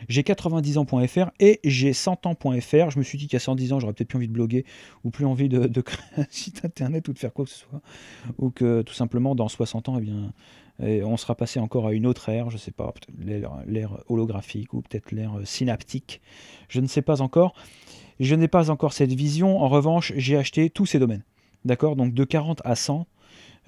j'ai 0.09 0.23
90 0.23 0.79
ans.fr 0.79 1.31
et 1.41 1.61
j'ai 1.65 1.93
100 1.93 2.27
ans.fr. 2.27 2.91
Je 2.91 2.99
me 2.99 3.05
suis 3.05 3.19
dit 3.19 3.29
qu'à 3.29 3.39
110 3.39 3.75
ans, 3.75 3.81
j'aurais 3.81 3.93
peut-être 3.93 4.09
plus 4.09 4.17
envie 4.17 4.29
de 4.29 4.33
bloguer 4.33 4.65
ou 5.05 5.11
plus 5.11 5.27
envie 5.27 5.49
de, 5.49 5.81
créer 5.81 6.23
un 6.23 6.27
site 6.31 6.65
internet 6.65 7.07
ou 7.09 7.13
de 7.13 7.19
faire 7.19 7.33
quoi 7.33 7.45
que 7.45 7.51
ce 7.51 7.59
soit. 7.59 7.83
Ou 8.39 8.51
que 8.51 8.83
tout 8.83 8.95
simplement 8.95 9.35
dans 9.35 9.49
60 9.49 9.91
ans, 9.91 9.99
eh 9.99 10.03
bien, 10.03 10.33
eh, 10.83 11.05
on 11.05 11.19
sera 11.19 11.35
passé 11.35 11.61
encore 11.61 11.87
à 11.87 11.93
une 11.93 12.07
autre 12.07 12.31
ère, 12.31 12.49
je 12.49 12.57
ne 12.57 12.61
sais 12.61 12.71
pas, 12.71 12.95
l'ère 13.67 14.03
holographique 14.09 14.73
ou 14.73 14.81
peut-être 14.81 15.13
l'ère 15.13 15.35
synaptique. 15.45 16.23
Je 16.69 16.81
ne 16.81 16.87
sais 16.87 17.03
pas 17.03 17.21
encore. 17.21 17.55
Je 18.23 18.37
n'ai 18.37 18.47
pas 18.47 18.71
encore 18.71 18.93
cette 18.93 19.13
vision. 19.13 19.61
En 19.61 19.69
revanche, 19.69 20.13
j'ai 20.17 20.37
acheté 20.37 20.71
tous 20.71 20.87
ces 20.87 21.01
domaines. 21.01 21.25
D'accord? 21.65 21.97
Donc 21.97 22.15
de 22.15 22.23
40 22.23 22.63
à 22.65 22.77
100, 22.77 23.09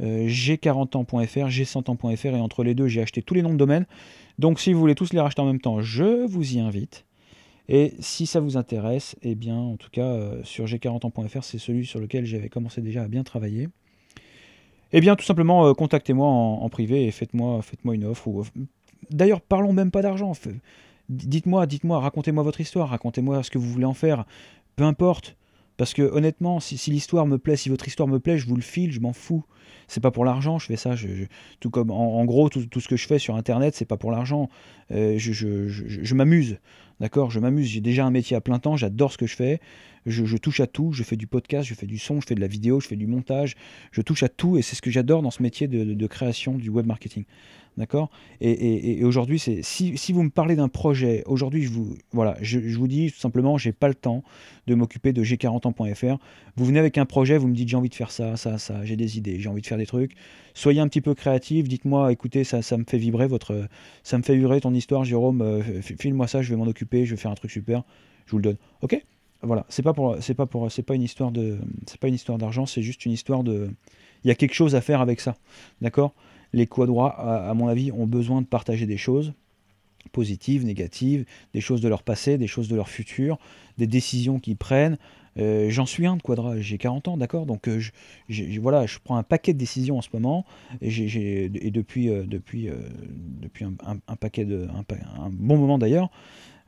euh, 0.00 0.24
j'ai 0.28 0.58
40 0.58 0.94
ans.fr, 0.94 1.48
j'ai 1.48 1.64
100 1.64 1.88
ans.fr 1.88 2.26
et 2.26 2.40
entre 2.40 2.62
les 2.62 2.76
deux, 2.76 2.86
j'ai 2.86 3.02
acheté 3.02 3.20
tous 3.20 3.34
les 3.34 3.42
noms 3.42 3.52
de 3.52 3.58
domaines. 3.58 3.84
Donc 4.38 4.60
si 4.60 4.72
vous 4.72 4.78
voulez 4.78 4.94
tous 4.94 5.12
les 5.12 5.18
racheter 5.18 5.42
en 5.42 5.46
même 5.46 5.60
temps, 5.60 5.80
je 5.80 6.24
vous 6.26 6.54
y 6.54 6.60
invite. 6.60 7.04
Et 7.68 7.94
si 7.98 8.26
ça 8.26 8.38
vous 8.38 8.56
intéresse, 8.56 9.16
eh 9.22 9.34
bien, 9.34 9.56
en 9.56 9.76
tout 9.76 9.90
cas, 9.90 10.06
euh, 10.06 10.40
sur 10.44 10.66
g40 10.66 11.04
ans.fr, 11.04 11.42
c'est 11.42 11.58
celui 11.58 11.84
sur 11.84 11.98
lequel 11.98 12.24
j'avais 12.24 12.48
commencé 12.48 12.80
déjà 12.80 13.02
à 13.02 13.08
bien 13.08 13.24
travailler. 13.24 13.68
Eh 14.92 15.00
bien, 15.00 15.16
tout 15.16 15.24
simplement, 15.24 15.66
euh, 15.66 15.72
contactez-moi 15.72 16.28
en, 16.28 16.68
privé 16.68 17.06
et 17.06 17.10
faites-moi 17.10 17.60
faites 17.62 17.80
une 17.84 18.04
offre. 18.04 18.28
D'ailleurs, 19.10 19.40
parlons 19.40 19.72
même 19.72 19.90
pas 19.90 20.02
d'argent. 20.02 20.32
Dites-moi, 21.08 21.66
dites-moi, 21.66 22.00
racontez-moi 22.00 22.42
votre 22.42 22.60
histoire, 22.60 22.88
racontez-moi 22.88 23.42
ce 23.42 23.50
que 23.50 23.58
vous 23.58 23.68
voulez 23.70 23.84
en 23.84 23.94
faire. 23.94 24.24
Peu 24.76 24.84
importe. 24.84 25.36
Parce 25.76 25.92
que 25.92 26.02
honnêtement, 26.02 26.60
si, 26.60 26.90
l'histoire 26.90 27.26
me 27.26 27.36
plaît, 27.36 27.56
si 27.56 27.68
votre 27.68 27.88
histoire 27.88 28.08
me 28.08 28.20
plaît, 28.20 28.38
je 28.38 28.46
vous 28.46 28.54
le 28.54 28.62
file, 28.62 28.92
je 28.92 29.00
m'en 29.00 29.12
fous. 29.12 29.44
C'est 29.88 30.00
pas 30.00 30.12
pour 30.12 30.24
l'argent, 30.24 30.58
je 30.58 30.66
fais 30.66 30.76
ça. 30.76 30.94
Tout 31.58 31.70
comme 31.70 31.90
en, 31.90 32.24
gros, 32.24 32.48
tout, 32.48 32.80
ce 32.80 32.88
que 32.88 32.96
je 32.96 33.06
fais 33.06 33.18
sur 33.18 33.34
Internet, 33.34 33.74
c'est 33.74 33.84
pas 33.84 33.96
pour 33.96 34.12
l'argent. 34.12 34.48
Euh, 34.92 35.16
je, 35.18 36.14
m'amuse, 36.14 36.58
d'accord? 37.00 37.30
Je 37.30 37.40
m'amuse. 37.40 37.66
J'ai 37.66 37.80
déjà 37.80 38.06
un 38.06 38.10
métier 38.10 38.36
à 38.36 38.40
plein 38.40 38.60
temps. 38.60 38.76
J'adore 38.76 39.12
ce 39.12 39.18
que 39.18 39.26
je 39.26 39.34
fais. 39.34 39.60
Je, 40.06 40.36
touche 40.36 40.60
à 40.60 40.68
tout. 40.68 40.92
Je 40.92 41.02
fais 41.02 41.16
du 41.16 41.26
podcast, 41.26 41.68
je 41.68 41.74
fais 41.74 41.86
du 41.86 41.98
son, 41.98 42.20
je 42.20 42.26
fais 42.26 42.36
de 42.36 42.40
la 42.40 42.46
vidéo, 42.46 42.78
je 42.78 42.86
fais 42.86 42.96
du 42.96 43.08
montage. 43.08 43.56
Je 43.90 44.00
touche 44.00 44.22
à 44.22 44.28
tout 44.28 44.56
et 44.56 44.62
c'est 44.62 44.76
ce 44.76 44.82
que 44.82 44.92
j'adore 44.92 45.22
dans 45.22 45.32
ce 45.32 45.42
métier 45.42 45.66
de 45.66 46.06
création 46.06 46.54
du 46.54 46.70
web 46.70 46.86
marketing. 46.86 47.24
D'accord? 47.76 48.10
Et, 48.40 49.02
aujourd'hui, 49.04 49.40
c'est 49.40 49.62
si, 49.62 50.12
vous 50.12 50.22
me 50.22 50.30
parlez 50.30 50.54
d'un 50.54 50.68
projet, 50.68 51.24
aujourd'hui, 51.26 51.62
je 51.64 51.70
vous, 51.70 51.96
voilà, 52.12 52.36
je, 52.40 52.58
vous 52.58 52.86
dis 52.86 53.10
tout 53.10 53.18
simplement, 53.18 53.58
j'ai 53.58 53.72
pas 53.72 53.88
le 53.88 53.94
temps 53.94 54.22
de 54.68 54.76
m'occuper 54.76 55.12
de 55.12 55.24
g40ans.fr. 55.24 56.18
Vous 56.56 56.64
venez 56.64 56.78
avec 56.78 56.98
un 56.98 57.04
projet, 57.04 57.36
vous 57.36 57.48
me 57.48 57.54
dites 57.54 57.68
j'ai 57.68 57.76
envie 57.76 57.88
de 57.88 57.94
faire 57.94 58.12
ça, 58.12 58.36
ça, 58.36 58.58
ça, 58.58 58.84
j'ai 58.84 58.94
des 58.94 59.18
idées, 59.18 59.40
j'ai 59.40 59.48
envie 59.48 59.60
de 59.60 59.66
faire 59.66 59.78
des 59.78 59.86
trucs. 59.86 60.12
Soyez 60.54 60.80
un 60.80 60.86
petit 60.86 61.00
peu 61.00 61.14
créatif, 61.14 61.66
dites-moi, 61.66 62.12
écoutez, 62.12 62.44
ça, 62.44 62.62
ça 62.62 62.76
me 62.76 62.84
fait 62.84 62.98
vibrer 62.98 63.26
votre, 63.26 63.66
ça 64.04 64.18
me 64.18 64.22
fait 64.22 64.36
vibrer 64.36 64.60
ton 64.60 64.72
histoire, 64.72 65.04
Jérôme. 65.04 65.42
Euh, 65.42 65.62
file-moi 65.82 66.28
ça, 66.28 66.42
je 66.42 66.50
vais 66.50 66.56
m'en 66.56 66.66
occuper, 66.66 67.06
je 67.06 67.16
vais 67.16 67.20
faire 67.20 67.32
un 67.32 67.36
truc 67.36 67.50
super, 67.50 67.82
je 68.26 68.32
vous 68.32 68.38
le 68.38 68.44
donne. 68.44 68.56
Ok? 68.82 69.02
Voilà, 69.42 69.66
c'est 69.68 69.82
pas 69.82 69.92
pour, 69.92 70.16
c'est 70.20 70.34
pas 70.34 70.46
pas 70.46 70.94
une 70.94 71.02
histoire 71.02 71.32
de, 71.32 71.58
c'est 71.86 71.98
pas 71.98 72.08
une 72.08 72.14
histoire 72.14 72.38
d'argent, 72.38 72.66
c'est 72.66 72.82
juste 72.82 73.04
une 73.04 73.12
histoire 73.12 73.42
de, 73.42 73.68
il 74.24 74.28
y 74.28 74.30
a 74.30 74.34
quelque 74.34 74.54
chose 74.54 74.74
à 74.74 74.80
faire 74.80 75.00
avec 75.00 75.20
ça, 75.20 75.36
d'accord? 75.82 76.14
Les 76.54 76.66
quadroits, 76.66 77.10
à, 77.48 77.52
mon 77.54 77.68
avis, 77.68 77.90
ont 77.92 78.06
besoin 78.06 78.40
de 78.40 78.46
partager 78.46 78.86
des 78.86 78.96
choses 78.96 79.34
positives, 80.12 80.64
négatives, 80.64 81.24
des 81.52 81.60
choses 81.60 81.80
de 81.80 81.88
leur 81.88 82.02
passé, 82.02 82.38
des 82.38 82.46
choses 82.46 82.68
de 82.68 82.76
leur 82.76 82.88
futur, 82.88 83.38
des 83.78 83.86
décisions 83.86 84.38
qu'ils 84.38 84.56
prennent. 84.56 84.98
Euh, 85.36 85.68
j'en 85.68 85.84
suis 85.84 86.06
un 86.06 86.16
de 86.16 86.22
quadra, 86.22 86.60
j'ai 86.60 86.78
40 86.78 87.08
ans, 87.08 87.16
d'accord? 87.16 87.44
Donc 87.44 87.66
euh, 87.66 87.80
je, 88.28 88.60
voilà, 88.60 88.86
je 88.86 88.98
prends 89.02 89.16
un 89.16 89.24
paquet 89.24 89.52
de 89.52 89.58
décisions 89.58 89.98
en 89.98 90.02
ce 90.02 90.10
moment, 90.12 90.44
et, 90.80 90.90
depuis, 91.70 92.08
euh, 92.08 92.24
un, 94.06 94.16
paquet 94.16 94.44
de, 94.44 94.68
un, 94.68 95.30
bon 95.30 95.56
moment 95.56 95.78
d'ailleurs. 95.78 96.08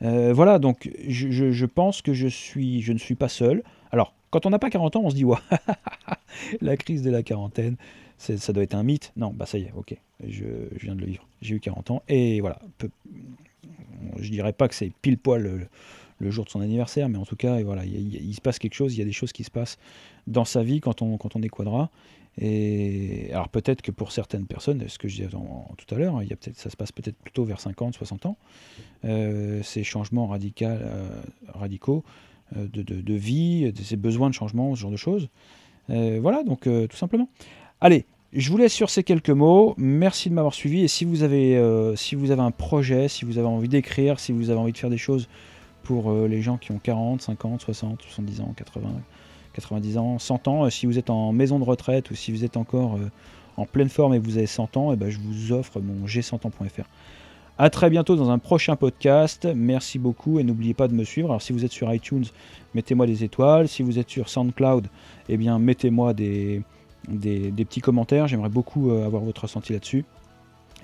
voilà, 0.00 0.58
donc 0.58 0.90
je, 1.06 1.66
pense 1.66 2.02
que 2.02 2.12
je 2.12 2.26
ne 2.92 2.98
suis 2.98 3.14
pas 3.14 3.28
seul. 3.28 3.62
Alors, 3.92 4.14
quand 4.30 4.46
on 4.46 4.50
n'a 4.50 4.58
pas 4.58 4.70
40 4.70 4.96
ans, 4.96 5.02
on 5.04 5.10
se 5.10 5.14
dit, 5.14 5.24
ouais, 5.24 5.36
la 6.60 6.76
crise 6.76 7.02
de 7.02 7.10
la 7.10 7.22
quarantaine, 7.22 7.76
ça 8.18 8.52
doit 8.52 8.62
être 8.62 8.74
un 8.74 8.82
mythe. 8.82 9.12
Non, 9.16 9.32
bah 9.32 9.46
ça 9.46 9.58
y 9.58 9.62
est, 9.62 9.72
ok, 9.76 9.94
je, 10.26 10.44
viens 10.80 10.94
de 10.94 11.00
le 11.00 11.06
vivre. 11.06 11.26
J'ai 11.42 11.56
eu 11.56 11.60
40 11.60 11.90
ans 11.90 12.02
et 12.08 12.40
voilà. 12.40 12.58
je 14.18 14.30
dirais 14.30 14.52
pas 14.52 14.68
que 14.68 14.74
c'est 14.74 14.92
pile 15.02 15.18
poil 15.18 15.68
le, 16.20 16.30
jour 16.30 16.44
de 16.44 16.50
son 16.50 16.60
anniversaire, 16.60 17.08
mais 17.08 17.18
en 17.18 17.26
tout 17.26 17.36
cas, 17.36 17.62
voilà, 17.62 17.84
il, 17.84 18.34
se 18.34 18.40
passe 18.40 18.58
quelque 18.58 18.74
chose. 18.74 18.94
Il 18.94 18.98
y 18.98 19.02
a 19.02 19.04
des 19.04 19.12
choses 19.12 19.32
qui 19.32 19.44
se 19.44 19.50
passent 19.50 19.78
dans 20.26 20.44
sa 20.44 20.62
vie 20.62 20.80
quand 20.80 21.02
on, 21.02 21.18
quand 21.18 21.36
on 21.36 21.42
est 21.42 21.48
quadra. 21.48 21.90
Et 22.38 23.30
alors 23.32 23.48
peut-être 23.48 23.80
que 23.80 23.90
pour 23.90 24.12
certaines 24.12 24.46
personnes, 24.46 24.86
ce 24.88 24.98
que 24.98 25.08
je 25.08 25.16
disais 25.16 25.28
tout 25.28 25.94
à 25.94 25.98
l'heure, 25.98 26.22
il 26.22 26.28
y 26.28 26.32
a 26.32 26.36
peut-être, 26.36 26.58
ça 26.58 26.68
se 26.68 26.76
passe 26.76 26.92
peut-être 26.92 27.16
plutôt 27.16 27.44
vers 27.44 27.60
50, 27.60 27.94
60 27.94 28.26
ans, 28.26 28.36
euh, 29.04 29.62
ces 29.62 29.84
changements 29.84 30.26
radicaux, 30.26 30.66
euh, 30.66 31.22
radicaux 31.48 32.04
euh, 32.56 32.68
de, 32.68 32.82
de, 32.82 33.14
vie, 33.14 33.72
ces 33.82 33.96
besoins 33.96 34.28
de 34.28 34.34
changement, 34.34 34.74
ce 34.74 34.80
genre 34.80 34.90
de 34.90 34.96
choses. 34.96 35.28
voilà, 35.88 36.42
donc 36.42 36.62
tout 36.64 36.96
simplement. 36.96 37.28
Allez, 37.82 38.06
je 38.32 38.50
vous 38.50 38.56
laisse 38.56 38.72
sur 38.72 38.88
ces 38.88 39.02
quelques 39.02 39.28
mots. 39.28 39.74
Merci 39.76 40.30
de 40.30 40.34
m'avoir 40.34 40.54
suivi. 40.54 40.82
Et 40.82 40.88
si 40.88 41.04
vous 41.04 41.22
avez, 41.22 41.56
euh, 41.56 41.94
si 41.94 42.14
vous 42.14 42.30
avez 42.30 42.40
un 42.40 42.50
projet, 42.50 43.08
si 43.08 43.26
vous 43.26 43.36
avez 43.36 43.46
envie 43.46 43.68
d'écrire, 43.68 44.18
si 44.18 44.32
vous 44.32 44.48
avez 44.48 44.58
envie 44.58 44.72
de 44.72 44.78
faire 44.78 44.88
des 44.88 44.96
choses 44.96 45.28
pour 45.82 46.10
euh, 46.10 46.26
les 46.26 46.40
gens 46.40 46.56
qui 46.56 46.72
ont 46.72 46.78
40, 46.82 47.20
50, 47.20 47.60
60, 47.60 48.02
70 48.02 48.40
ans, 48.40 48.54
80, 48.56 48.88
90 49.52 49.98
ans, 49.98 50.18
100 50.18 50.48
ans, 50.48 50.64
euh, 50.64 50.70
si 50.70 50.86
vous 50.86 50.98
êtes 50.98 51.10
en 51.10 51.32
maison 51.32 51.58
de 51.58 51.64
retraite 51.64 52.10
ou 52.10 52.14
si 52.14 52.32
vous 52.32 52.44
êtes 52.44 52.56
encore 52.56 52.98
en 53.58 53.66
pleine 53.66 53.90
forme 53.90 54.14
et 54.14 54.18
vous 54.18 54.38
avez 54.38 54.46
100 54.46 54.76
ans, 54.78 54.90
et 54.90 54.94
eh 54.94 54.96
ben, 54.96 55.10
je 55.10 55.18
vous 55.18 55.52
offre 55.52 55.80
mon 55.80 56.06
g100ans.fr. 56.06 56.84
A 57.58 57.70
très 57.70 57.90
bientôt 57.90 58.16
dans 58.16 58.30
un 58.30 58.38
prochain 58.38 58.76
podcast. 58.76 59.48
Merci 59.54 59.98
beaucoup 59.98 60.38
et 60.38 60.44
n'oubliez 60.44 60.74
pas 60.74 60.88
de 60.88 60.94
me 60.94 61.04
suivre. 61.04 61.28
Alors 61.28 61.42
si 61.42 61.52
vous 61.52 61.64
êtes 61.64 61.72
sur 61.72 61.92
iTunes, 61.92 62.24
mettez-moi 62.74 63.06
des 63.06 63.24
étoiles. 63.24 63.68
Si 63.68 63.82
vous 63.82 63.98
êtes 63.98 64.10
sur 64.10 64.28
SoundCloud, 64.28 64.88
eh 65.28 65.36
bien 65.38 65.58
mettez-moi 65.58 66.12
des, 66.12 66.62
des, 67.08 67.50
petits 67.52 67.80
commentaires. 67.80 68.26
J'aimerais 68.28 68.48
beaucoup 68.48 68.90
euh, 68.90 69.06
avoir 69.06 69.22
votre 69.22 69.42
ressenti 69.42 69.72
là-dessus. 69.72 70.04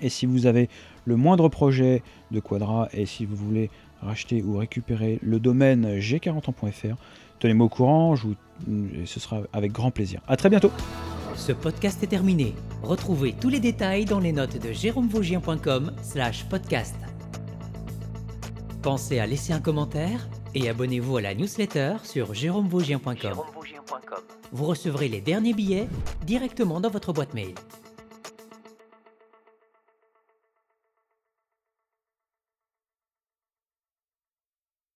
Et 0.01 0.09
si 0.09 0.25
vous 0.25 0.45
avez 0.45 0.69
le 1.05 1.15
moindre 1.15 1.49
projet 1.49 2.01
de 2.31 2.39
Quadra 2.39 2.89
et 2.93 3.05
si 3.05 3.25
vous 3.25 3.35
voulez 3.35 3.69
racheter 4.01 4.41
ou 4.41 4.57
récupérer 4.57 5.19
le 5.21 5.39
domaine 5.39 5.99
g40ans.fr, 5.99 6.95
tenez-moi 7.39 7.65
au 7.67 7.69
courant, 7.69 8.15
je 8.15 8.27
vous, 8.27 8.35
ce 9.05 9.19
sera 9.19 9.41
avec 9.53 9.71
grand 9.71 9.91
plaisir. 9.91 10.21
A 10.27 10.35
très 10.35 10.49
bientôt 10.49 10.71
Ce 11.35 11.51
podcast 11.51 12.03
est 12.03 12.07
terminé. 12.07 12.53
Retrouvez 12.81 13.33
tous 13.33 13.49
les 13.49 13.59
détails 13.59 14.05
dans 14.05 14.19
les 14.19 14.33
notes 14.33 14.61
de 14.61 14.73
jérômevaugien.com 14.73 15.91
slash 16.01 16.45
podcast. 16.45 16.95
Pensez 18.81 19.19
à 19.19 19.25
laisser 19.25 19.53
un 19.53 19.61
commentaire 19.61 20.27
et 20.55 20.69
abonnez-vous 20.69 21.17
à 21.17 21.21
la 21.21 21.35
newsletter 21.35 21.95
sur 22.03 22.33
jérômevaugien.com. 22.33 23.41
Vous 24.51 24.65
recevrez 24.65 25.07
les 25.07 25.21
derniers 25.21 25.53
billets 25.53 25.87
directement 26.25 26.79
dans 26.79 26.89
votre 26.89 27.13
boîte 27.13 27.33
mail. 27.33 27.55